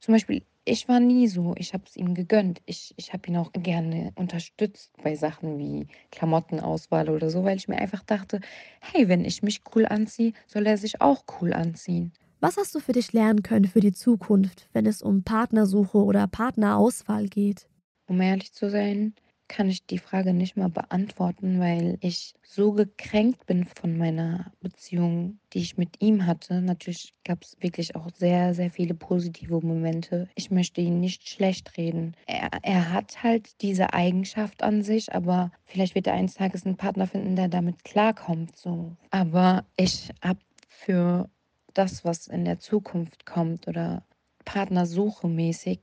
Zum 0.00 0.14
Beispiel, 0.14 0.44
ich 0.64 0.88
war 0.88 0.98
nie 0.98 1.28
so, 1.28 1.54
ich 1.58 1.74
habe 1.74 1.84
es 1.86 1.94
ihm 1.94 2.14
gegönnt. 2.14 2.62
Ich, 2.64 2.94
ich 2.96 3.12
habe 3.12 3.28
ihn 3.28 3.36
auch 3.36 3.52
gerne 3.52 4.12
unterstützt 4.14 4.90
bei 5.02 5.14
Sachen 5.14 5.58
wie 5.58 5.88
Klamottenauswahl 6.10 7.10
oder 7.10 7.28
so, 7.28 7.44
weil 7.44 7.58
ich 7.58 7.68
mir 7.68 7.76
einfach 7.76 8.02
dachte, 8.02 8.40
hey, 8.80 9.10
wenn 9.10 9.26
ich 9.26 9.42
mich 9.42 9.60
cool 9.74 9.84
anziehe, 9.84 10.32
soll 10.46 10.66
er 10.66 10.78
sich 10.78 11.02
auch 11.02 11.24
cool 11.42 11.52
anziehen. 11.52 12.14
Was 12.40 12.56
hast 12.56 12.74
du 12.74 12.80
für 12.80 12.92
dich 12.92 13.12
lernen 13.12 13.42
können 13.42 13.66
für 13.66 13.80
die 13.80 13.92
Zukunft, 13.92 14.66
wenn 14.72 14.86
es 14.86 15.02
um 15.02 15.22
Partnersuche 15.22 15.98
oder 15.98 16.26
Partnerauswahl 16.28 17.26
geht? 17.26 17.68
Um 18.06 18.22
ehrlich 18.22 18.54
zu 18.54 18.70
sein, 18.70 19.12
kann 19.50 19.68
ich 19.68 19.84
die 19.84 19.98
Frage 19.98 20.32
nicht 20.32 20.56
mal 20.56 20.70
beantworten, 20.70 21.58
weil 21.58 21.98
ich 22.00 22.34
so 22.44 22.72
gekränkt 22.72 23.46
bin 23.46 23.66
von 23.66 23.98
meiner 23.98 24.52
Beziehung, 24.60 25.40
die 25.52 25.58
ich 25.58 25.76
mit 25.76 26.00
ihm 26.00 26.24
hatte. 26.24 26.62
Natürlich 26.62 27.14
gab 27.24 27.42
es 27.42 27.56
wirklich 27.58 27.96
auch 27.96 28.08
sehr, 28.14 28.54
sehr 28.54 28.70
viele 28.70 28.94
positive 28.94 29.60
Momente. 29.60 30.28
Ich 30.36 30.52
möchte 30.52 30.80
ihn 30.80 31.00
nicht 31.00 31.28
schlecht 31.28 31.76
reden. 31.76 32.14
Er, 32.26 32.48
er 32.62 32.92
hat 32.92 33.24
halt 33.24 33.60
diese 33.60 33.92
Eigenschaft 33.92 34.62
an 34.62 34.82
sich, 34.82 35.12
aber 35.12 35.50
vielleicht 35.64 35.96
wird 35.96 36.06
er 36.06 36.14
eines 36.14 36.34
Tages 36.34 36.64
einen 36.64 36.76
Partner 36.76 37.08
finden, 37.08 37.34
der 37.34 37.48
damit 37.48 37.82
klarkommt. 37.82 38.56
So. 38.56 38.96
Aber 39.10 39.66
ich 39.76 40.10
habe 40.22 40.38
für 40.68 41.28
das, 41.74 42.04
was 42.04 42.28
in 42.28 42.44
der 42.44 42.60
Zukunft 42.60 43.26
kommt 43.26 43.66
oder 43.66 44.04
Partnersuche 44.44 45.26
mäßig, 45.26 45.80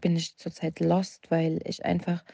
bin 0.00 0.16
ich 0.16 0.38
zurzeit 0.38 0.80
lost, 0.80 1.30
weil 1.30 1.60
ich 1.64 1.84
einfach 1.84 2.24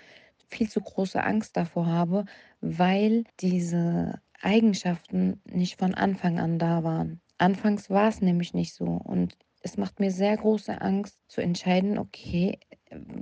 viel 0.51 0.69
zu 0.69 0.81
große 0.81 1.23
Angst 1.23 1.57
davor 1.57 1.87
habe, 1.87 2.25
weil 2.61 3.25
diese 3.41 4.21
Eigenschaften 4.41 5.41
nicht 5.45 5.79
von 5.79 5.95
Anfang 5.95 6.39
an 6.39 6.59
da 6.59 6.83
waren. 6.85 7.21
Anfangs 7.39 7.91
war 7.91 8.09
es 8.09 8.21
nämlich 8.21 8.55
nicht 8.55 8.75
so 8.75 8.85
und 8.85 9.37
es 9.63 9.77
macht 9.77 10.01
mir 10.01 10.11
sehr 10.11 10.37
große 10.37 10.81
Angst 10.81 11.23
zu 11.29 11.41
entscheiden, 11.43 11.99
okay, 11.99 12.59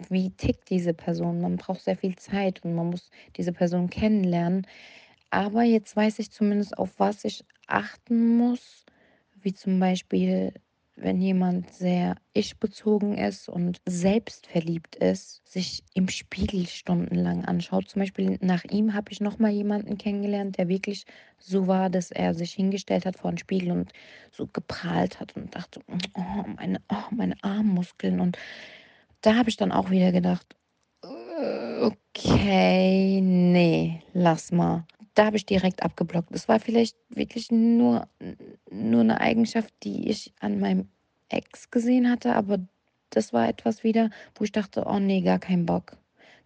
wie 0.09 0.31
tickt 0.31 0.71
diese 0.71 0.95
Person? 0.95 1.41
Man 1.41 1.57
braucht 1.57 1.83
sehr 1.83 1.97
viel 1.97 2.17
Zeit 2.17 2.65
und 2.65 2.75
man 2.75 2.91
muss 2.91 3.11
diese 3.37 3.53
Person 3.53 3.91
kennenlernen. 3.91 4.67
Aber 5.31 5.63
jetzt 5.63 5.95
weiß 5.95 6.21
ich 6.21 6.31
zumindest, 6.31 6.79
auf 6.79 6.99
was 6.99 7.25
ich 7.25 7.45
achten 7.67 8.37
muss, 8.37 8.87
wie 9.35 9.53
zum 9.53 9.79
Beispiel 9.79 10.55
wenn 11.01 11.21
jemand 11.21 11.73
sehr 11.73 12.17
ich-bezogen 12.33 13.17
ist 13.17 13.49
und 13.49 13.81
selbstverliebt 13.87 14.97
ist, 14.97 15.41
sich 15.47 15.85
im 15.95 16.09
Spiegel 16.09 16.67
stundenlang 16.67 17.45
anschaut. 17.45 17.89
Zum 17.89 18.01
Beispiel 18.01 18.39
nach 18.41 18.65
ihm 18.65 18.95
habe 18.95 19.13
ich 19.13 19.21
noch 19.21 19.39
mal 19.39 19.51
jemanden 19.51 19.97
kennengelernt, 19.99 20.59
der 20.59 20.69
wirklich 20.69 21.05
so 21.39 21.67
war, 21.67 21.89
dass 21.91 22.11
er 22.11 22.35
sich 22.35 22.53
hingestellt 22.53 23.07
hat 23.07 23.19
vor 23.19 23.31
den 23.31 23.39
Spiegel 23.39 23.71
und 23.71 23.93
so 24.33 24.47
geprahlt 24.47 25.21
hat 25.21 25.37
und 25.37 25.55
dachte, 25.55 25.81
oh, 26.15 26.45
meine, 26.57 26.81
oh, 26.89 27.15
meine 27.15 27.37
Armmuskeln. 27.43 28.21
Und 28.21 28.37
da 29.21 29.37
habe 29.37 29.49
ich 29.49 29.57
dann 29.57 29.73
auch 29.73 29.91
wieder 29.91 30.13
gedacht, 30.13 30.57
okay, 31.81 33.21
nee, 33.21 34.03
lass 34.13 34.51
mal 34.53 34.85
da 35.19 35.27
habe 35.27 35.37
ich 35.37 35.47
direkt 35.47 35.83
abgeblockt. 35.83 36.33
Es 36.33 36.47
war 36.47 36.61
vielleicht 36.61 36.97
wirklich 37.09 37.51
nur, 37.51 38.07
nur 38.71 39.01
eine 39.01 39.21
Eigenschaft, 39.21 39.75
die 39.83 40.09
ich 40.09 40.33
an 40.39 40.61
meinem 40.61 40.89
Ex 41.29 41.73
gesehen 41.73 42.09
hatte, 42.09 42.37
aber 42.37 42.59
das 43.11 43.33
war 43.33 43.49
etwas 43.49 43.83
wieder, 43.83 44.11
wo 44.37 44.45
ich 44.45 44.53
dachte, 44.53 44.85
oh 44.87 45.01
nee, 45.01 45.21
gar 45.23 45.41
keinen 45.41 45.67
Bock. 45.67 45.97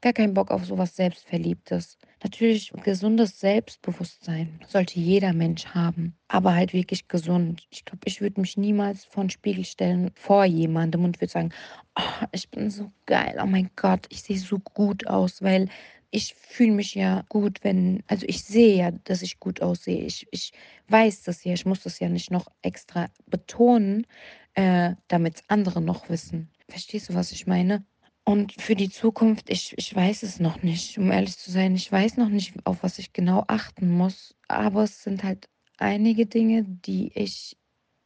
Gar 0.00 0.14
keinen 0.14 0.32
Bock 0.32 0.50
auf 0.50 0.64
sowas 0.64 0.96
Selbstverliebtes. 0.96 1.98
Natürlich 2.24 2.72
gesundes 2.82 3.38
Selbstbewusstsein 3.38 4.58
sollte 4.66 4.98
jeder 4.98 5.34
Mensch 5.34 5.66
haben, 5.66 6.16
aber 6.28 6.54
halt 6.54 6.72
wirklich 6.72 7.06
gesund. 7.08 7.66
Ich 7.70 7.84
glaube, 7.84 8.00
ich 8.06 8.22
würde 8.22 8.40
mich 8.40 8.56
niemals 8.56 9.04
vor 9.04 9.24
den 9.24 9.30
Spiegel 9.30 9.64
stellen 9.64 10.10
vor 10.14 10.44
jemandem 10.44 11.04
und 11.04 11.20
würde 11.20 11.30
sagen, 11.30 11.50
oh, 11.96 12.26
ich 12.32 12.48
bin 12.48 12.70
so 12.70 12.90
geil, 13.04 13.38
oh 13.40 13.46
mein 13.46 13.70
Gott, 13.76 14.06
ich 14.08 14.22
sehe 14.22 14.38
so 14.38 14.58
gut 14.58 15.06
aus, 15.06 15.42
weil 15.42 15.68
ich 16.12 16.34
fühle 16.34 16.72
mich 16.72 16.94
ja 16.94 17.24
gut, 17.30 17.64
wenn, 17.64 18.02
also 18.06 18.26
ich 18.28 18.44
sehe 18.44 18.76
ja, 18.76 18.90
dass 18.90 19.22
ich 19.22 19.40
gut 19.40 19.62
aussehe. 19.62 20.04
Ich, 20.04 20.28
ich 20.30 20.52
weiß 20.88 21.22
das 21.22 21.42
ja, 21.42 21.54
ich 21.54 21.64
muss 21.64 21.82
das 21.82 21.98
ja 22.00 22.08
nicht 22.10 22.30
noch 22.30 22.46
extra 22.60 23.08
betonen, 23.26 24.06
äh, 24.52 24.94
damit 25.08 25.42
andere 25.48 25.80
noch 25.80 26.10
wissen. 26.10 26.50
Verstehst 26.68 27.08
du, 27.08 27.14
was 27.14 27.32
ich 27.32 27.46
meine? 27.46 27.84
Und 28.24 28.52
für 28.60 28.76
die 28.76 28.90
Zukunft, 28.90 29.48
ich, 29.48 29.74
ich 29.78 29.94
weiß 29.96 30.22
es 30.22 30.38
noch 30.38 30.62
nicht, 30.62 30.98
um 30.98 31.10
ehrlich 31.10 31.36
zu 31.38 31.50
sein. 31.50 31.74
Ich 31.74 31.90
weiß 31.90 32.18
noch 32.18 32.28
nicht, 32.28 32.54
auf 32.64 32.82
was 32.82 32.98
ich 32.98 33.14
genau 33.14 33.44
achten 33.48 33.88
muss. 33.88 34.36
Aber 34.48 34.84
es 34.84 35.02
sind 35.02 35.24
halt 35.24 35.48
einige 35.78 36.26
Dinge, 36.26 36.64
die 36.64 37.10
ich 37.14 37.56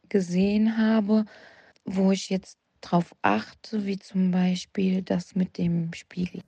gesehen 0.07 0.77
habe, 0.77 1.25
wo 1.83 2.13
ich 2.13 2.29
jetzt 2.29 2.57
drauf 2.79 3.13
achte, 3.21 3.85
wie 3.85 3.99
zum 3.99 4.31
Beispiel 4.31 5.01
das 5.01 5.35
mit 5.35 5.57
dem 5.57 5.93
Spiegel. 5.93 6.41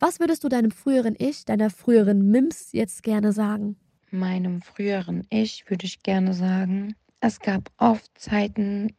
Was 0.00 0.20
würdest 0.20 0.44
du 0.44 0.48
deinem 0.48 0.70
früheren 0.70 1.16
Ich, 1.18 1.44
deiner 1.44 1.70
früheren 1.70 2.30
Mims 2.30 2.70
jetzt 2.70 3.02
gerne 3.02 3.32
sagen? 3.32 3.76
Meinem 4.10 4.62
früheren 4.62 5.26
Ich 5.28 5.68
würde 5.68 5.86
ich 5.86 6.04
gerne 6.04 6.34
sagen, 6.34 6.94
es 7.20 7.40
gab 7.40 7.68
oft 7.78 8.08
Zeiten, 8.16 8.94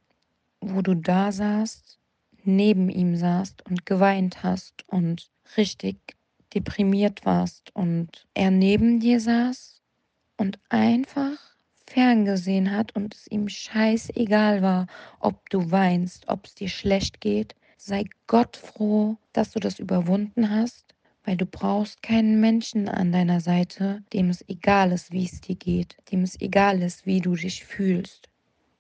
wo 0.60 0.82
du 0.82 0.96
da 0.96 1.32
saßt, 1.32 1.98
neben 2.44 2.90
ihm 2.90 3.16
saßt 3.16 3.66
und 3.66 3.86
geweint 3.86 4.44
hast 4.44 4.84
und 4.88 5.32
richtig 5.56 6.18
deprimiert 6.54 7.26
warst 7.26 7.74
und 7.74 8.28
er 8.34 8.52
neben 8.52 9.00
dir 9.00 9.22
saß 9.22 9.82
und 10.36 10.60
einfach 10.68 11.38
ferngesehen 11.88 12.72
hat 12.72 12.94
und 12.94 13.16
es 13.16 13.26
ihm 13.28 13.48
scheißegal 13.48 14.62
war, 14.62 14.88
ob 15.22 15.50
du 15.50 15.72
weinst, 15.72 16.28
ob 16.28 16.46
es 16.46 16.56
dir 16.56 16.70
schlecht 16.70 17.22
geht. 17.22 17.56
Sei 17.78 18.04
Gott 18.28 18.58
froh, 18.58 19.16
dass 19.32 19.52
du 19.52 19.60
das 19.60 19.80
überwunden 19.80 20.50
hast 20.50 20.89
weil 21.24 21.38
du 21.38 21.46
brauchst 21.46 22.02
keinen 22.02 22.40
Menschen 22.40 22.88
an 22.88 23.12
deiner 23.12 23.42
Seite, 23.42 24.04
dem 24.14 24.30
es 24.30 24.44
egal 24.48 24.92
ist, 24.92 25.12
wie 25.12 25.26
es 25.26 25.42
dir 25.42 25.56
geht, 25.56 25.98
dem 26.12 26.24
es 26.24 26.40
egal 26.40 26.82
ist, 26.82 27.06
wie 27.06 27.22
du 27.22 27.36
dich 27.36 27.64
fühlst. 27.64 28.30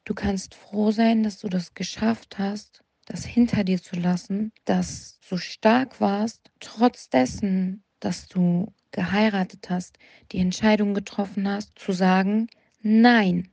Du 0.05 0.13
kannst 0.13 0.55
froh 0.55 0.91
sein, 0.91 1.23
dass 1.23 1.39
du 1.39 1.49
das 1.49 1.73
geschafft 1.73 2.39
hast, 2.39 2.83
das 3.05 3.25
hinter 3.25 3.63
dir 3.63 3.81
zu 3.81 3.95
lassen, 3.95 4.51
dass 4.65 5.19
du 5.29 5.37
stark 5.37 5.99
warst, 5.99 6.49
trotz 6.59 7.09
dessen, 7.09 7.83
dass 7.99 8.27
du 8.27 8.73
geheiratet 8.91 9.69
hast, 9.69 9.99
die 10.31 10.39
Entscheidung 10.39 10.93
getroffen 10.93 11.47
hast, 11.47 11.77
zu 11.77 11.91
sagen, 11.91 12.47
nein, 12.81 13.49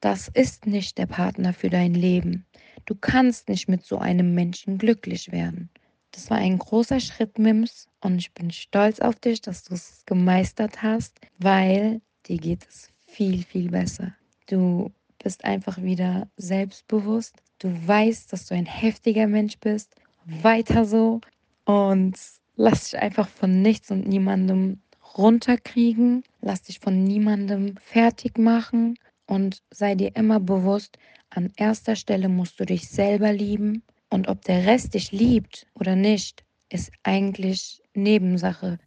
das 0.00 0.28
ist 0.28 0.66
nicht 0.66 0.98
der 0.98 1.06
Partner 1.06 1.52
für 1.52 1.70
dein 1.70 1.94
Leben. 1.94 2.46
Du 2.86 2.94
kannst 2.94 3.48
nicht 3.48 3.68
mit 3.68 3.84
so 3.84 3.98
einem 3.98 4.34
Menschen 4.34 4.78
glücklich 4.78 5.30
werden. 5.30 5.70
Das 6.12 6.30
war 6.30 6.36
ein 6.36 6.58
großer 6.58 7.00
Schritt, 7.00 7.38
Mims. 7.38 7.88
Und 8.00 8.18
ich 8.18 8.32
bin 8.32 8.50
stolz 8.50 9.00
auf 9.00 9.16
dich, 9.16 9.40
dass 9.40 9.64
du 9.64 9.74
es 9.74 10.02
gemeistert 10.06 10.82
hast, 10.82 11.18
weil 11.38 12.00
dir 12.26 12.38
geht 12.38 12.66
es 12.68 12.88
viel, 13.06 13.42
viel 13.42 13.70
besser. 13.70 14.14
Du 14.46 14.92
bist 15.22 15.44
einfach 15.44 15.82
wieder 15.82 16.28
selbstbewusst. 16.36 17.36
Du 17.58 17.68
weißt, 17.86 18.32
dass 18.32 18.46
du 18.46 18.54
ein 18.54 18.66
heftiger 18.66 19.26
Mensch 19.26 19.58
bist. 19.58 19.94
Weiter 20.24 20.84
so. 20.84 21.20
Und 21.64 22.18
lass 22.56 22.90
dich 22.90 23.00
einfach 23.00 23.28
von 23.28 23.62
nichts 23.62 23.90
und 23.90 24.06
niemandem 24.06 24.80
runterkriegen. 25.16 26.24
Lass 26.40 26.62
dich 26.62 26.80
von 26.80 27.04
niemandem 27.04 27.76
fertig 27.78 28.38
machen. 28.38 28.98
Und 29.26 29.62
sei 29.70 29.94
dir 29.94 30.14
immer 30.16 30.40
bewusst, 30.40 30.98
an 31.30 31.52
erster 31.56 31.96
Stelle 31.96 32.28
musst 32.28 32.60
du 32.60 32.66
dich 32.66 32.88
selber 32.88 33.32
lieben. 33.32 33.82
Und 34.12 34.28
ob 34.28 34.44
der 34.44 34.66
Rest 34.66 34.92
dich 34.92 35.10
liebt 35.10 35.66
oder 35.72 35.96
nicht, 35.96 36.44
ist 36.68 36.92
eigentlich 37.02 37.80
Nebensache. 37.94 38.78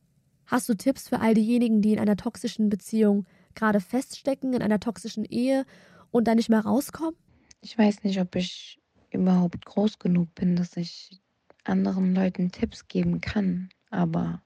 Hast 0.46 0.70
du 0.70 0.76
Tipps 0.76 1.10
für 1.10 1.20
all 1.20 1.34
diejenigen, 1.34 1.82
die 1.82 1.94
in 1.94 2.00
einer 2.00 2.16
toxischen 2.16 2.70
Beziehung 2.70 3.26
gerade 3.56 3.80
feststecken, 3.80 4.54
in 4.54 4.62
einer 4.62 4.80
toxischen 4.80 5.26
Ehe 5.26 5.66
und 6.12 6.28
da 6.28 6.36
nicht 6.36 6.50
mehr 6.50 6.60
rauskommen? 6.60 7.16
Ich 7.62 7.76
weiß 7.76 8.04
nicht, 8.04 8.20
ob 8.20 8.36
ich 8.36 8.80
überhaupt 9.10 9.66
groß 9.66 9.98
genug 9.98 10.36
bin, 10.36 10.56
dass 10.56 10.78
ich 10.78 11.20
anderen 11.64 12.14
Leuten 12.14 12.52
Tipps 12.52 12.88
geben 12.88 13.20
kann, 13.20 13.70
aber 13.90 14.44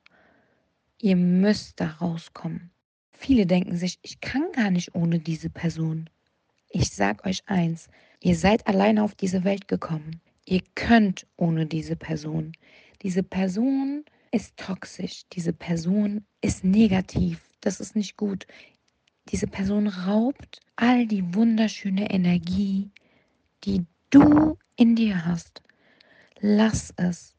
ihr 0.97 1.17
müsst 1.17 1.81
da 1.81 1.89
rauskommen. 1.89 2.71
Viele 3.11 3.45
denken 3.45 3.75
sich, 3.75 3.99
ich 4.01 4.21
kann 4.21 4.49
gar 4.53 4.71
nicht 4.71 4.95
ohne 4.95 5.19
diese 5.19 5.49
Person. 5.49 6.09
Ich 6.69 6.91
sag 6.91 7.25
euch 7.25 7.41
eins, 7.47 7.89
ihr 8.21 8.37
seid 8.37 8.65
alleine 8.65 9.03
auf 9.03 9.13
diese 9.13 9.43
Welt 9.43 9.67
gekommen. 9.67 10.21
Ihr 10.49 10.63
könnt 10.73 11.27
ohne 11.38 11.67
diese 11.67 11.95
Person. 11.95 12.53
Diese 13.03 13.21
Person 13.21 14.03
ist 14.31 14.57
toxisch. 14.57 15.21
Diese 15.31 15.53
Person 15.53 16.25
ist 16.41 16.63
negativ. 16.63 17.39
Das 17.62 17.79
ist 17.79 17.95
nicht 17.95 18.17
gut. 18.17 18.47
Diese 19.27 19.45
Person 19.45 19.85
raubt 19.88 20.59
all 20.75 21.05
die 21.05 21.35
wunderschöne 21.35 22.09
Energie, 22.09 22.89
die 23.63 23.85
du 24.09 24.57
in 24.75 24.95
dir 24.95 25.23
hast. 25.23 25.62
Lass 26.39 26.95
es. 26.97 27.35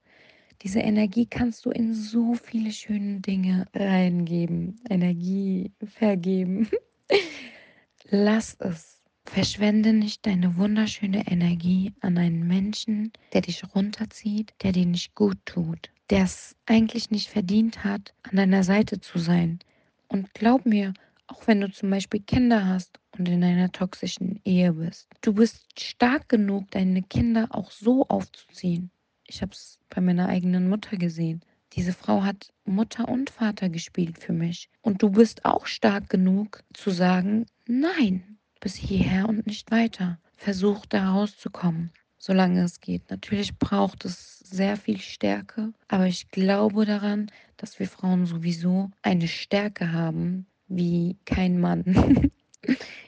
Diese 0.63 0.79
Energie 0.79 1.27
kannst 1.27 1.67
du 1.67 1.71
in 1.71 1.93
so 1.93 2.35
viele 2.35 2.71
schöne 2.71 3.19
Dinge 3.19 3.67
reingeben, 3.75 4.81
Energie 4.89 5.73
vergeben. 5.83 6.69
Lass 8.09 8.55
es. 8.61 9.00
Verschwende 9.33 9.93
nicht 9.93 10.27
deine 10.27 10.57
wunderschöne 10.57 11.25
Energie 11.29 11.93
an 12.01 12.19
einen 12.19 12.49
Menschen, 12.49 13.13
der 13.33 13.43
dich 13.43 13.63
runterzieht, 13.77 14.53
der 14.61 14.73
dir 14.73 14.87
nicht 14.87 15.15
gut 15.15 15.39
tut, 15.45 15.91
der 16.11 16.25
es 16.25 16.57
eigentlich 16.67 17.13
nicht 17.13 17.29
verdient 17.29 17.85
hat, 17.85 18.13
an 18.25 18.39
deiner 18.39 18.65
Seite 18.65 19.01
zu 19.01 19.21
sein. 19.21 19.61
Und 20.09 20.35
glaub 20.35 20.67
mir, 20.67 20.95
auch 21.29 21.47
wenn 21.47 21.61
du 21.61 21.71
zum 21.71 21.91
Beispiel 21.91 22.23
Kinder 22.23 22.67
hast 22.67 22.99
und 23.17 23.29
in 23.29 23.45
einer 23.45 23.71
toxischen 23.71 24.41
Ehe 24.45 24.73
bist, 24.73 25.07
du 25.21 25.33
bist 25.33 25.81
stark 25.81 26.29
genug, 26.29 26.69
deine 26.73 27.03
Kinder 27.05 27.47
auch 27.51 27.71
so 27.71 28.09
aufzuziehen. 28.09 28.91
Ich 29.29 29.43
habe 29.43 29.53
es 29.53 29.79
bei 29.91 30.01
meiner 30.01 30.29
eigenen 30.29 30.69
Mutter 30.69 30.97
gesehen. 30.97 31.41
Diese 31.75 31.93
Frau 31.93 32.25
hat 32.25 32.53
Mutter 32.65 33.09
und 33.09 33.31
Vater 33.31 33.69
gespielt 33.69 34.19
für 34.19 34.33
mich. 34.33 34.69
Und 34.83 35.03
du 35.05 35.11
bist 35.11 35.45
auch 35.45 35.67
stark 35.67 36.09
genug 36.11 36.65
zu 36.75 36.91
sagen, 36.91 37.47
nein, 37.69 38.39
bis 38.61 38.75
hierher 38.75 39.29
und 39.29 39.47
nicht 39.47 39.71
weiter. 39.71 40.19
Versuch 40.37 40.87
da 40.87 41.13
rauszukommen, 41.13 41.91
solange 42.19 42.63
es 42.63 42.81
geht. 42.81 43.11
Natürlich 43.11 43.59
braucht 43.59 44.05
es 44.05 44.39
sehr 44.39 44.77
viel 44.77 45.01
Stärke, 45.01 45.73
aber 45.89 46.07
ich 46.07 46.31
glaube 46.31 46.85
daran, 46.85 47.31
dass 47.57 47.79
wir 47.79 47.89
Frauen 47.89 48.27
sowieso 48.27 48.91
eine 49.03 49.29
Stärke 49.29 49.93
haben 49.93 50.47
wie 50.69 51.17
kein 51.25 51.61
Mann. 51.61 51.85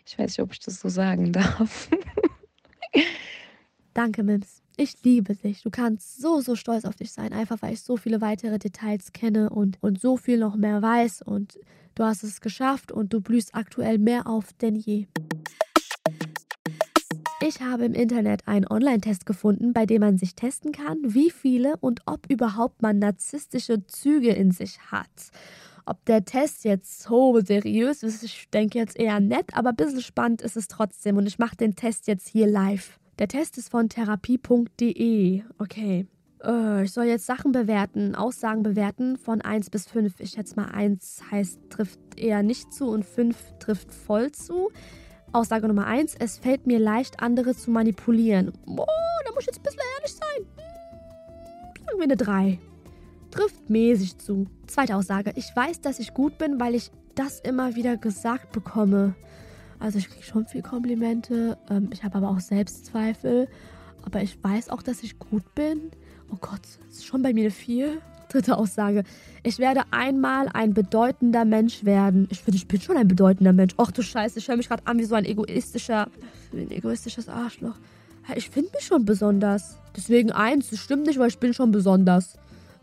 ich 0.07 0.19
weiß 0.19 0.31
nicht, 0.31 0.41
ob 0.41 0.53
ich 0.53 0.61
das 0.61 0.81
so 0.81 0.89
sagen 0.89 1.33
darf. 1.33 1.89
Danke, 3.95 4.23
Mims. 4.23 4.63
Ich 4.77 5.03
liebe 5.05 5.37
dich. 5.37 5.63
Du 5.63 5.71
kannst 5.71 6.21
so, 6.21 6.41
so 6.41 6.57
stolz 6.57 6.85
auf 6.85 6.97
dich 6.97 7.13
sein, 7.13 7.33
einfach 7.33 7.61
weil 7.61 7.75
ich 7.75 7.83
so 7.83 7.97
viele 7.97 8.21
weitere 8.21 8.59
Details 8.59 9.13
kenne 9.13 9.51
und, 9.51 9.79
und 9.83 10.01
so 10.01 10.17
viel 10.17 10.39
noch 10.39 10.57
mehr 10.57 10.81
weiß. 10.81 11.23
Und 11.23 11.59
du 11.95 12.05
hast 12.05 12.23
es 12.23 12.41
geschafft 12.41 12.93
und 12.93 13.13
du 13.13 13.21
blühst 13.21 13.55
aktuell 13.55 13.99
mehr 13.99 14.27
auf 14.27 14.53
denn 14.55 14.77
je. 14.77 15.07
Ich 17.45 17.61
habe 17.61 17.85
im 17.85 17.95
Internet 17.95 18.47
einen 18.47 18.69
Online-Test 18.69 19.27
gefunden, 19.27 19.73
bei 19.73 19.85
dem 19.85 20.01
man 20.01 20.17
sich 20.17 20.37
testen 20.37 20.71
kann, 20.71 20.99
wie 21.03 21.31
viele 21.31 21.77
und 21.79 22.03
ob 22.07 22.31
überhaupt 22.31 22.83
man 22.83 23.01
narzisstische 23.01 23.85
Züge 23.87 24.31
in 24.31 24.53
sich 24.53 24.79
hat. 24.93 25.09
Ob 25.85 26.05
der 26.05 26.25
Test 26.25 26.65
jetzt 26.65 27.03
so 27.03 27.41
seriös 27.41 28.05
ist, 28.05 28.23
ich 28.23 28.49
denke 28.51 28.79
jetzt 28.79 28.97
eher 28.97 29.19
nett, 29.19 29.57
aber 29.57 29.71
ein 29.71 29.77
bisschen 29.77 30.03
spannend 30.03 30.41
ist 30.41 30.57
es 30.57 30.69
trotzdem 30.69 31.17
und 31.17 31.27
ich 31.27 31.41
mache 31.41 31.57
den 31.57 31.75
Test 31.75 32.07
jetzt 32.07 32.29
hier 32.29 32.47
live. 32.47 33.01
Der 33.19 33.27
Test 33.27 33.59
ist 33.59 33.71
von 33.71 33.89
therapie.de. 33.89 35.43
Okay. 35.59 36.07
Äh, 36.45 36.85
ich 36.85 36.93
soll 36.93 37.05
jetzt 37.05 37.27
Sachen 37.27 37.53
bewerten, 37.53 38.15
Aussagen 38.15 38.63
bewerten 38.63 39.17
von 39.17 39.41
1 39.41 39.71
bis 39.71 39.87
5. 39.87 40.21
Ich 40.21 40.31
schätze 40.31 40.57
mal 40.57 40.67
1 40.67 41.23
heißt 41.31 41.61
trifft 41.71 42.01
eher 42.17 42.43
nicht 42.43 42.73
zu 42.73 42.89
und 42.89 43.05
5 43.05 43.37
trifft 43.59 43.93
voll 43.93 44.33
zu. 44.33 44.71
Aussage 45.33 45.67
Nummer 45.67 45.87
1, 45.87 46.17
es 46.19 46.39
fällt 46.39 46.67
mir 46.67 46.79
leicht, 46.79 47.23
andere 47.23 47.55
zu 47.57 47.71
manipulieren. 47.71 48.53
Oh, 48.67 48.85
da 49.25 49.33
muss 49.33 49.41
ich 49.41 49.47
jetzt 49.47 49.61
ein 49.61 49.63
bisschen 49.63 49.81
ehrlich 49.97 50.15
sein. 50.15 50.47
Sagen 51.87 51.99
wir 51.99 52.05
eine 52.05 52.17
3. 52.17 52.59
Trifft 53.31 53.71
mäßig 53.71 54.19
zu. 54.19 54.47
Zweite 54.67 54.95
Aussage, 54.95 55.33
ich 55.37 55.51
weiß, 55.55 55.81
dass 55.81 56.01
ich 56.01 56.13
gut 56.13 56.37
bin, 56.37 56.61
weil 56.61 56.75
ich 56.75 56.91
das 57.15 57.41
immer 57.41 57.77
wieder 57.77 57.97
gesagt 57.97 58.53
bekomme. 58.53 59.15
Also 59.79 59.99
ich 59.99 60.11
kriege 60.11 60.23
schon 60.23 60.47
viel 60.47 60.63
Komplimente, 60.63 61.57
ähm, 61.71 61.89
ich 61.93 62.05
habe 62.05 62.19
aber 62.19 62.29
auch 62.29 62.41
Selbstzweifel. 62.41 63.49
Aber 64.03 64.23
ich 64.23 64.43
weiß 64.43 64.69
auch, 64.69 64.83
dass 64.83 65.03
ich 65.03 65.19
gut 65.19 65.55
bin. 65.55 65.93
Oh 66.33 66.39
Gott, 66.41 66.61
ist 66.89 67.05
schon 67.05 67.23
bei 67.23 67.35
mir 67.35 67.43
eine 67.43 67.51
4. 67.51 67.99
Dritte 68.31 68.57
Aussage. 68.57 69.05
Ich 69.43 69.59
werde 69.59 69.83
einmal 69.91 70.49
ein 70.55 70.73
bedeutender 70.73 71.45
Mensch 71.45 71.85
werden. 71.85 72.27
Ich 72.31 72.41
finde, 72.41 72.57
ich 72.57 72.67
bin 72.67 72.81
schon 72.81 72.97
ein 72.97 73.07
bedeutender 73.07 73.53
Mensch. 73.53 73.75
Ach 73.77 73.91
du 73.91 74.01
Scheiße, 74.01 74.39
ich 74.39 74.49
höre 74.49 74.57
mich 74.57 74.69
gerade 74.69 74.87
an 74.87 74.99
wie 74.99 75.05
so 75.05 75.15
ein 75.15 75.27
egoistischer, 75.27 76.09
ein 76.55 76.71
egoistisches 76.71 77.29
Arschloch. 77.29 77.75
Ich 78.35 78.49
finde 78.49 78.71
mich 78.75 78.87
schon 78.87 79.05
besonders. 79.05 79.77
Deswegen 79.95 80.33
eins, 80.33 80.71
das 80.71 80.79
stimmt 80.79 81.07
nicht, 81.07 81.19
weil 81.19 81.29
ich 81.29 81.39
bin 81.39 81.53
schon 81.53 81.73
besonders. 81.73 82.39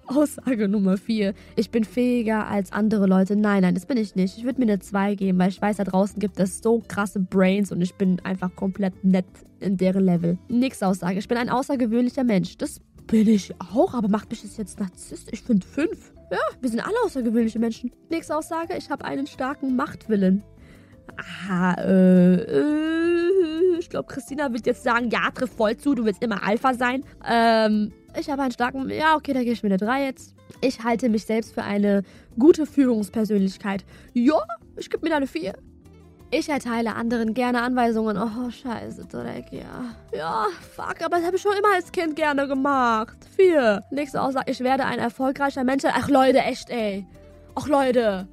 Aussage 0.05 0.67
Nummer 0.67 0.97
4. 0.97 1.33
Ich 1.55 1.71
bin 1.71 1.83
fähiger 1.83 2.47
als 2.47 2.71
andere 2.71 3.07
Leute. 3.07 3.35
Nein, 3.35 3.63
nein, 3.63 3.73
das 3.73 3.88
bin 3.88 3.97
ich 3.97 4.15
nicht. 4.15 4.38
Ich 4.38 4.43
würde 4.43 4.59
mir 4.59 4.67
eine 4.67 4.79
2 4.79 5.15
geben, 5.15 5.39
weil 5.39 5.49
ich 5.49 5.62
weiß, 5.62 5.77
da 5.77 5.83
draußen 5.83 6.19
gibt 6.19 6.39
es 6.39 6.62
so 6.62 6.83
krasse 6.88 7.19
Brains 7.19 7.71
und 7.71 7.81
ich 7.81 7.95
bin 7.95 8.19
einfach 8.23 8.55
komplett 8.55 9.03
nett 9.03 9.25
in 9.59 9.77
deren 9.77 10.03
Level. 10.03 10.38
Nächste 10.47 10.88
Aussage. 10.88 11.19
Ich 11.19 11.27
bin 11.27 11.38
ein 11.38 11.49
außergewöhnlicher 11.49 12.23
Mensch. 12.23 12.57
Das 12.57 12.81
bin 13.10 13.28
ich 13.28 13.54
auch, 13.60 13.93
aber 13.93 14.08
macht 14.08 14.30
mich 14.30 14.41
das 14.41 14.58
jetzt 14.58 14.80
Narzisst? 14.80 15.30
Ich 15.32 15.41
finde 15.41 15.65
5. 15.65 16.13
Ja, 16.32 16.38
wir 16.62 16.69
sind 16.69 16.80
alle 16.80 16.95
außergewöhnliche 17.06 17.60
Menschen. 17.60 17.91
Nächste 18.10 18.36
Aussage. 18.36 18.76
Ich 18.78 18.89
habe 18.89 19.04
einen 19.06 19.26
starken 19.26 19.76
Machtwillen. 19.76 20.43
Aha, 21.17 21.74
äh, 21.82 22.36
äh, 22.36 23.80
ich 23.80 23.89
glaube, 23.89 24.08
Christina 24.13 24.54
wird 24.54 24.67
jetzt 24.67 24.84
sagen, 24.84 25.10
ja, 25.10 25.32
triff 25.32 25.52
voll 25.52 25.76
zu, 25.76 25.95
du 25.95 26.06
willst 26.06 26.24
immer 26.24 26.43
Alpha 26.43 26.76
sein. 26.76 27.04
Ähm, 27.28 27.91
ich 28.17 28.30
habe 28.30 28.43
einen 28.43 28.52
starken, 28.52 28.89
ja, 28.89 29.15
okay, 29.15 29.34
da 29.34 29.43
gehe 29.43 29.54
ich 29.54 29.63
mit 29.63 29.72
der 29.72 29.80
3 29.80 30.06
jetzt. 30.06 30.36
Ich 30.62 30.84
halte 30.84 31.10
mich 31.10 31.26
selbst 31.26 31.54
für 31.54 31.63
eine 31.63 32.04
gute 32.38 32.65
Führungspersönlichkeit. 32.65 33.86
Ja, 34.13 34.41
ich 34.78 34.89
gebe 34.89 35.04
mir 35.04 35.10
da 35.10 35.17
eine 35.17 35.28
4. 35.28 35.54
Ich 36.31 36.47
erteile 36.47 36.95
anderen 36.95 37.33
gerne 37.33 37.63
Anweisungen. 37.63 38.15
Oh, 38.17 38.51
scheiße, 38.51 39.07
Dreck, 39.07 39.51
ja. 39.51 39.95
Ja, 40.13 40.45
fuck, 40.75 41.01
aber 41.03 41.17
das 41.17 41.25
habe 41.25 41.37
ich 41.37 41.41
schon 41.41 41.57
immer 41.57 41.73
als 41.73 41.91
Kind 41.91 42.15
gerne 42.15 42.47
gemacht. 42.47 43.17
Vier. 43.35 43.83
Nächste 43.89 44.21
Aussage, 44.21 44.51
ich 44.51 44.59
werde 44.59 44.85
ein 44.85 44.99
erfolgreicher 44.99 45.63
Mensch. 45.63 45.83
Ach, 45.85 46.07
Leute, 46.07 46.39
echt, 46.39 46.69
ey. 46.69 47.07
Ach, 47.55 47.67
Leute. 47.67 48.27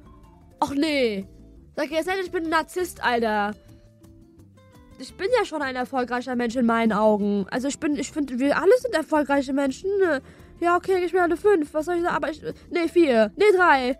Ach, 0.59 0.75
nee. 0.75 1.25
Sag 1.75 1.89
jetzt 1.89 2.07
nicht, 2.07 2.19
ich 2.25 2.31
bin 2.31 2.43
ein 2.45 2.49
Narzisst, 2.51 3.03
Alter. 3.03 3.55
Ich 4.99 5.15
bin 5.15 5.27
ja 5.37 5.45
schon 5.45 5.63
ein 5.63 5.75
erfolgreicher 5.75 6.35
Mensch 6.35 6.55
in 6.55 6.67
meinen 6.67 6.93
Augen. 6.93 7.47
Also 7.49 7.67
ich 7.67 7.79
bin, 7.79 7.95
ich 7.95 8.11
finde, 8.11 8.37
wir 8.37 8.57
alle 8.57 8.77
sind 8.79 8.93
erfolgreiche 8.93 9.53
Menschen. 9.53 9.89
Ja, 10.59 10.75
okay, 10.75 11.03
ich 11.03 11.11
bin 11.11 11.21
eine 11.21 11.37
5. 11.37 11.73
Was 11.73 11.85
soll 11.85 11.95
ich 11.95 12.03
sagen? 12.03 12.15
Aber 12.15 12.29
ich. 12.29 12.41
Nee, 12.69 12.87
4. 12.87 13.31
Nee, 13.35 13.43
3. 13.55 13.99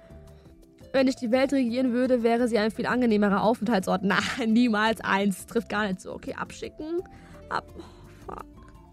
Wenn 0.94 1.08
ich 1.08 1.16
die 1.16 1.32
Welt 1.32 1.54
regieren 1.54 1.92
würde, 1.94 2.24
wäre 2.24 2.48
sie 2.48 2.58
ein 2.58 2.72
viel 2.72 2.86
angenehmerer 2.86 3.42
Aufenthaltsort. 3.42 4.04
Nein, 4.04 4.54
niemals 4.54 5.02
eins. 5.02 5.46
Trifft 5.46 5.70
gar 5.70 5.88
nicht 5.88 6.02
so. 6.02 6.14
Okay, 6.14 6.34
abschicken. 6.34 7.02
Ab. 7.50 7.66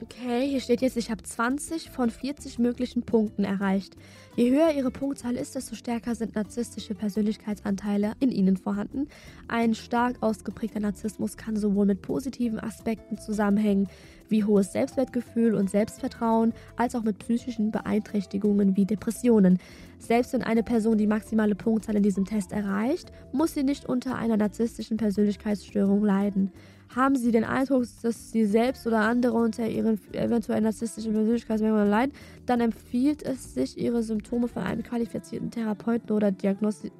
Okay, 0.05 0.47
hier 0.47 0.61
steht 0.61 0.83
jetzt, 0.83 0.99
ich 0.99 1.11
habe 1.11 1.23
20 1.23 1.89
von 1.89 2.11
40 2.11 2.59
möglichen 2.59 3.05
Punkten 3.05 3.43
erreicht. 3.43 3.97
Je 4.37 4.51
höher 4.51 4.71
Ihre 4.75 4.91
Punktzahl 4.91 5.35
ist, 5.35 5.55
desto 5.55 5.75
stärker 5.77 6.15
sind 6.15 6.35
narzisstische 6.35 6.95
Persönlichkeitsanteile 6.95 8.13
in 8.21 8.31
Ihnen 8.31 8.59
vorhanden. 8.59 9.09
Ein 9.49 9.75
stark 9.75 10.23
ausgeprägter 10.23 10.81
Narzissmus 10.81 11.39
kann 11.39 11.57
sowohl 11.57 11.87
mit 11.87 12.03
positiven 12.03 12.61
Aspekten 12.61 13.17
zusammenhängen, 13.17 13.89
wie 14.29 14.45
hohes 14.45 14.73
Selbstwertgefühl 14.73 15.55
und 15.55 15.71
Selbstvertrauen, 15.71 16.53
als 16.77 16.95
auch 16.95 17.03
mit 17.03 17.19
psychischen 17.21 17.71
Beeinträchtigungen 17.71 18.77
wie 18.77 18.85
Depressionen. 18.85 19.59
Selbst 19.99 20.35
wenn 20.35 20.43
eine 20.43 20.63
Person 20.63 20.99
die 20.99 21.07
maximale 21.07 21.55
Punktzahl 21.55 21.97
in 21.97 22.03
diesem 22.03 22.27
Test 22.27 22.53
erreicht, 22.53 23.11
muss 23.33 23.55
sie 23.55 23.63
nicht 23.63 23.87
unter 23.87 24.17
einer 24.17 24.37
narzisstischen 24.37 24.99
Persönlichkeitsstörung 24.99 26.05
leiden. 26.05 26.53
Haben 26.95 27.17
Sie 27.17 27.33
den 27.33 27.45
Eindruck, 27.45 27.85
dass 28.03 28.31
Sie 28.31 28.47
selbst 28.47 28.87
oder 28.87 29.01
andere 29.01 29.35
unter 29.35 29.67
Ihren 29.67 29.99
eventuell 30.13 30.61
narzisstischen 30.61 31.13
Persönlichkeitsmerkmalen 31.13 31.91
leiden, 31.91 32.13
dann 32.47 32.61
empfiehlt 32.61 33.23
es 33.23 33.55
sich, 33.55 33.77
Ihre 33.79 34.03
Symptome 34.03 34.47
von 34.47 34.63
einem 34.63 34.83
qualifizierten 34.83 35.51
Therapeuten 35.51 36.11
oder 36.11 36.31
Diagnostik. 36.31 36.93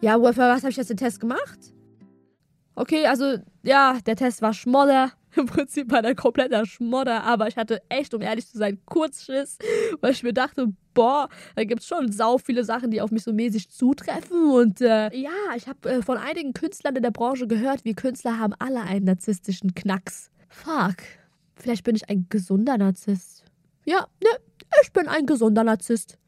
Ja, 0.00 0.18
für 0.18 0.36
was 0.36 0.62
habe 0.62 0.70
ich 0.70 0.76
jetzt 0.76 0.90
den 0.90 0.96
Test 0.96 1.20
gemacht? 1.20 1.58
Okay, 2.74 3.06
also 3.06 3.36
ja, 3.62 3.98
der 4.04 4.16
Test 4.16 4.42
war 4.42 4.52
Schmodder. 4.52 5.12
Im 5.36 5.46
Prinzip 5.46 5.90
war 5.90 6.02
der 6.02 6.14
kompletter 6.14 6.66
Schmodder, 6.66 7.24
aber 7.24 7.48
ich 7.48 7.56
hatte 7.56 7.80
echt, 7.88 8.12
um 8.14 8.20
ehrlich 8.22 8.46
zu 8.46 8.58
sein, 8.58 8.78
Kurzschiss, 8.84 9.58
weil 10.00 10.12
ich 10.12 10.22
mir 10.22 10.32
dachte, 10.32 10.72
boah, 10.94 11.28
da 11.56 11.64
gibt 11.64 11.80
es 11.80 11.86
schon 11.86 12.12
sau 12.12 12.38
viele 12.38 12.64
Sachen, 12.64 12.90
die 12.90 13.00
auf 13.00 13.10
mich 13.10 13.24
so 13.24 13.32
mäßig 13.32 13.70
zutreffen. 13.70 14.50
Und 14.50 14.80
äh, 14.80 15.14
ja, 15.16 15.30
ich 15.56 15.68
habe 15.68 15.90
äh, 15.90 16.02
von 16.02 16.18
einigen 16.18 16.52
Künstlern 16.52 16.96
in 16.96 17.02
der 17.02 17.10
Branche 17.10 17.46
gehört, 17.46 17.84
wie 17.84 17.94
Künstler 17.94 18.38
haben 18.38 18.54
alle 18.58 18.82
einen 18.82 19.06
narzisstischen 19.06 19.74
Knacks. 19.74 20.30
Fuck. 20.48 20.96
Vielleicht 21.56 21.84
bin 21.84 21.96
ich 21.96 22.08
ein 22.10 22.26
gesunder 22.28 22.76
Narzisst. 22.76 23.44
Ja, 23.84 24.06
ne, 24.22 24.30
ich 24.82 24.92
bin 24.92 25.08
ein 25.08 25.26
gesunder 25.26 25.64
Narzisst. 25.64 26.18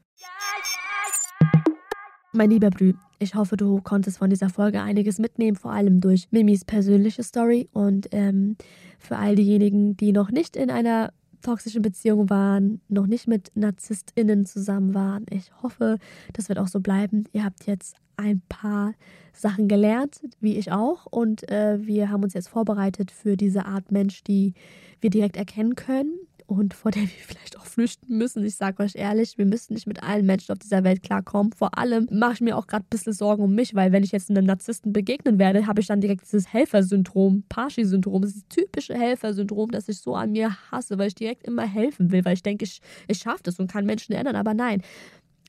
Mein 2.35 2.49
lieber 2.49 2.69
Brü, 2.69 2.95
ich 3.17 3.33
hoffe, 3.35 3.55
du 3.55 3.79
konntest 3.79 4.17
von 4.17 4.29
dieser 4.29 4.49
Folge 4.49 4.81
einiges 4.81 5.19
mitnehmen, 5.19 5.55
vor 5.55 5.71
allem 5.71 6.01
durch 6.01 6.27
Mimis 6.31 6.65
persönliche 6.65 7.23
Story. 7.23 7.69
Und 7.71 8.09
ähm, 8.11 8.57
für 8.99 9.15
all 9.15 9.35
diejenigen, 9.35 9.95
die 9.95 10.11
noch 10.11 10.31
nicht 10.31 10.57
in 10.57 10.69
einer 10.69 11.13
toxischen 11.41 11.81
Beziehung 11.81 12.29
waren, 12.29 12.81
noch 12.89 13.07
nicht 13.07 13.29
mit 13.29 13.53
NarzisstInnen 13.55 14.45
zusammen 14.45 14.93
waren, 14.93 15.25
ich 15.29 15.49
hoffe, 15.63 15.97
das 16.33 16.49
wird 16.49 16.59
auch 16.59 16.67
so 16.67 16.81
bleiben. 16.81 17.23
Ihr 17.31 17.45
habt 17.45 17.67
jetzt 17.67 17.95
ein 18.17 18.41
paar 18.49 18.95
Sachen 19.31 19.69
gelernt, 19.69 20.19
wie 20.41 20.57
ich 20.57 20.73
auch. 20.73 21.05
Und 21.05 21.49
äh, 21.49 21.77
wir 21.87 22.09
haben 22.09 22.23
uns 22.23 22.33
jetzt 22.33 22.49
vorbereitet 22.49 23.11
für 23.11 23.37
diese 23.37 23.65
Art 23.65 23.93
Mensch, 23.93 24.25
die 24.25 24.55
wir 24.99 25.09
direkt 25.09 25.37
erkennen 25.37 25.75
können 25.75 26.11
und 26.47 26.73
vor 26.73 26.91
der 26.91 27.03
wir 27.03 27.09
vielleicht 27.09 27.57
auch 27.57 27.65
flüchten 27.65 28.17
müssen. 28.17 28.43
Ich 28.45 28.55
sage 28.55 28.83
euch 28.83 28.95
ehrlich, 28.95 29.37
wir 29.37 29.45
müssen 29.45 29.73
nicht 29.73 29.87
mit 29.87 30.03
allen 30.03 30.25
Menschen 30.25 30.51
auf 30.51 30.59
dieser 30.59 30.83
Welt 30.83 31.03
klarkommen. 31.03 31.53
Vor 31.53 31.77
allem 31.77 32.07
mache 32.11 32.33
ich 32.33 32.41
mir 32.41 32.57
auch 32.57 32.67
gerade 32.67 32.85
ein 32.85 32.89
bisschen 32.89 33.13
Sorgen 33.13 33.43
um 33.43 33.55
mich, 33.55 33.75
weil 33.75 33.91
wenn 33.91 34.03
ich 34.03 34.11
jetzt 34.11 34.29
einem 34.29 34.45
Narzissten 34.45 34.93
begegnen 34.93 35.39
werde, 35.39 35.67
habe 35.67 35.81
ich 35.81 35.87
dann 35.87 36.01
direkt 36.01 36.23
dieses 36.23 36.51
Helfersyndrom, 36.51 37.43
Parschi-Syndrom. 37.49 38.21
Das 38.21 38.33
typische 38.49 38.93
Helfersyndrom, 38.93 39.71
das 39.71 39.89
ich 39.89 39.99
so 39.99 40.15
an 40.15 40.31
mir 40.31 40.55
hasse, 40.71 40.97
weil 40.97 41.07
ich 41.07 41.15
direkt 41.15 41.43
immer 41.43 41.65
helfen 41.65 42.11
will, 42.11 42.23
weil 42.25 42.33
ich 42.33 42.43
denke, 42.43 42.65
ich, 42.65 42.81
ich 43.07 43.19
schaffe 43.19 43.43
das 43.43 43.59
und 43.59 43.71
kann 43.71 43.85
Menschen 43.85 44.13
ändern. 44.13 44.35
Aber 44.35 44.53
nein, 44.53 44.81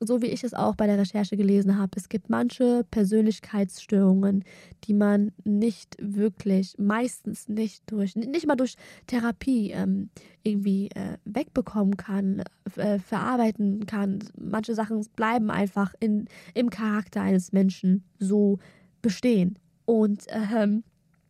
so 0.00 0.20
wie 0.20 0.26
ich 0.26 0.44
es 0.44 0.54
auch 0.54 0.74
bei 0.74 0.86
der 0.86 0.98
Recherche 0.98 1.36
gelesen 1.36 1.78
habe, 1.78 1.92
es 1.96 2.08
gibt 2.08 2.28
manche 2.28 2.84
Persönlichkeitsstörungen, 2.90 4.44
die 4.84 4.94
man 4.94 5.32
nicht 5.44 5.96
wirklich, 6.00 6.74
meistens 6.78 7.48
nicht 7.48 7.82
durch, 7.90 8.14
nicht 8.14 8.46
mal 8.46 8.56
durch 8.56 8.76
Therapie 9.06 9.70
ähm, 9.70 10.10
irgendwie 10.42 10.88
äh, 10.88 11.16
wegbekommen 11.24 11.96
kann, 11.96 12.42
äh, 12.76 12.98
verarbeiten 12.98 13.86
kann. 13.86 14.18
Manche 14.38 14.74
Sachen 14.74 15.06
bleiben 15.16 15.50
einfach 15.50 15.94
in, 16.00 16.28
im 16.54 16.70
Charakter 16.70 17.22
eines 17.22 17.52
Menschen 17.52 18.04
so 18.18 18.58
bestehen. 19.00 19.58
Und 19.86 20.24
ähm, 20.28 20.84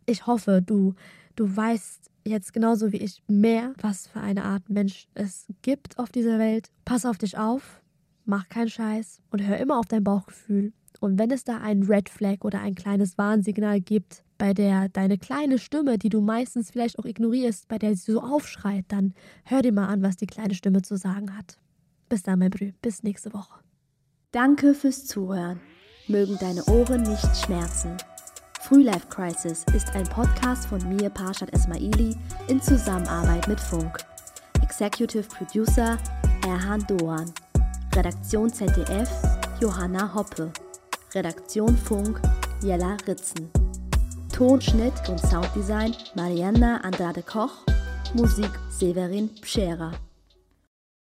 ich 0.07 0.27
hoffe, 0.27 0.63
du, 0.65 0.95
du 1.37 1.57
weißt 1.57 2.11
jetzt 2.25 2.53
genauso 2.53 2.91
wie 2.91 2.97
ich 2.97 3.23
mehr, 3.29 3.75
was 3.81 4.09
für 4.09 4.21
eine 4.21 4.45
Art 4.45 4.69
Mensch 4.69 5.07
es 5.15 5.47
gibt 5.63 5.99
auf 5.99 6.11
dieser 6.11 6.41
Welt. 6.41 6.71
Pass 6.85 7.07
auf 7.07 7.19
dich 7.19 7.39
auf 7.39 7.81
mach 8.27 8.49
keinen 8.49 8.69
Scheiß 8.69 9.21
und 9.31 9.43
hör 9.43 9.59
immer 9.59 9.79
auf 9.79 9.87
dein 9.87 10.05
Bauchgefühl. 10.05 10.73
Und 11.01 11.19
wenn 11.19 11.31
es 11.31 11.45
da 11.45 11.59
einen 11.59 11.85
Red 11.85 12.09
Flag 12.09 12.39
oder 12.41 12.61
ein 12.61 12.75
kleines 12.75 13.19
Warnsignal 13.19 13.81
gibt, 13.81 14.25
bei 14.39 14.55
der 14.55 14.89
deine 14.89 15.19
kleine 15.19 15.59
Stimme, 15.59 15.99
die 15.99 16.09
du 16.09 16.21
meistens 16.21 16.71
vielleicht 16.71 16.99
auch 16.99 17.05
ignorierst, 17.05 17.69
bei 17.69 17.79
der 17.79 17.95
sie 17.97 18.12
so 18.12 18.21
aufschreit, 18.21 18.85
dann 18.89 19.15
hör 19.45 19.62
dir 19.62 19.73
mal 19.73 19.87
an, 19.87 20.03
was 20.03 20.17
die 20.17 20.27
kleine 20.27 20.55
Stimme 20.55 20.83
zu 20.83 20.97
sagen 20.97 21.37
hat. 21.37 21.59
Bis 22.09 22.23
dann, 22.23 22.39
mein 22.39 22.51
Brü. 22.51 22.73
Bis 22.83 23.03
nächste 23.03 23.33
Woche. 23.33 23.61
Danke 24.33 24.75
fürs 24.75 25.07
Zuhören. 25.07 25.61
Mögen 26.09 26.37
deine 26.39 26.65
Ohren 26.67 27.03
nicht 27.03 27.37
schmerzen. 27.37 27.97
Frühlife 28.61 29.07
Crisis 29.09 29.65
ist 29.75 29.95
ein 29.95 30.05
Podcast 30.05 30.67
von 30.67 30.87
mir, 30.89 31.09
Parshad 31.11 31.53
Esmaili, 31.53 32.17
in 32.49 32.61
Zusammenarbeit 32.61 33.47
mit 33.49 33.61
Funk. 33.61 33.99
Executive 34.62 35.29
Producer 35.29 35.99
Erhan 36.45 36.85
Doan. 36.87 37.33
Redaktion 37.97 38.51
ZDF 38.51 39.09
Johanna 39.59 40.07
Hoppe. 40.15 40.53
Redaktion 41.15 41.75
Funk 41.75 42.21
Jella 42.63 42.99
Ritzen. 43.07 43.51
Tonschnitt 44.31 44.93
und 45.09 45.19
Sounddesign 45.19 45.97
Marianna 46.15 46.77
Andrade 46.83 47.23
Koch. 47.23 47.65
Musik 48.13 48.51
Severin 48.69 49.31
Pschera. 49.41 49.93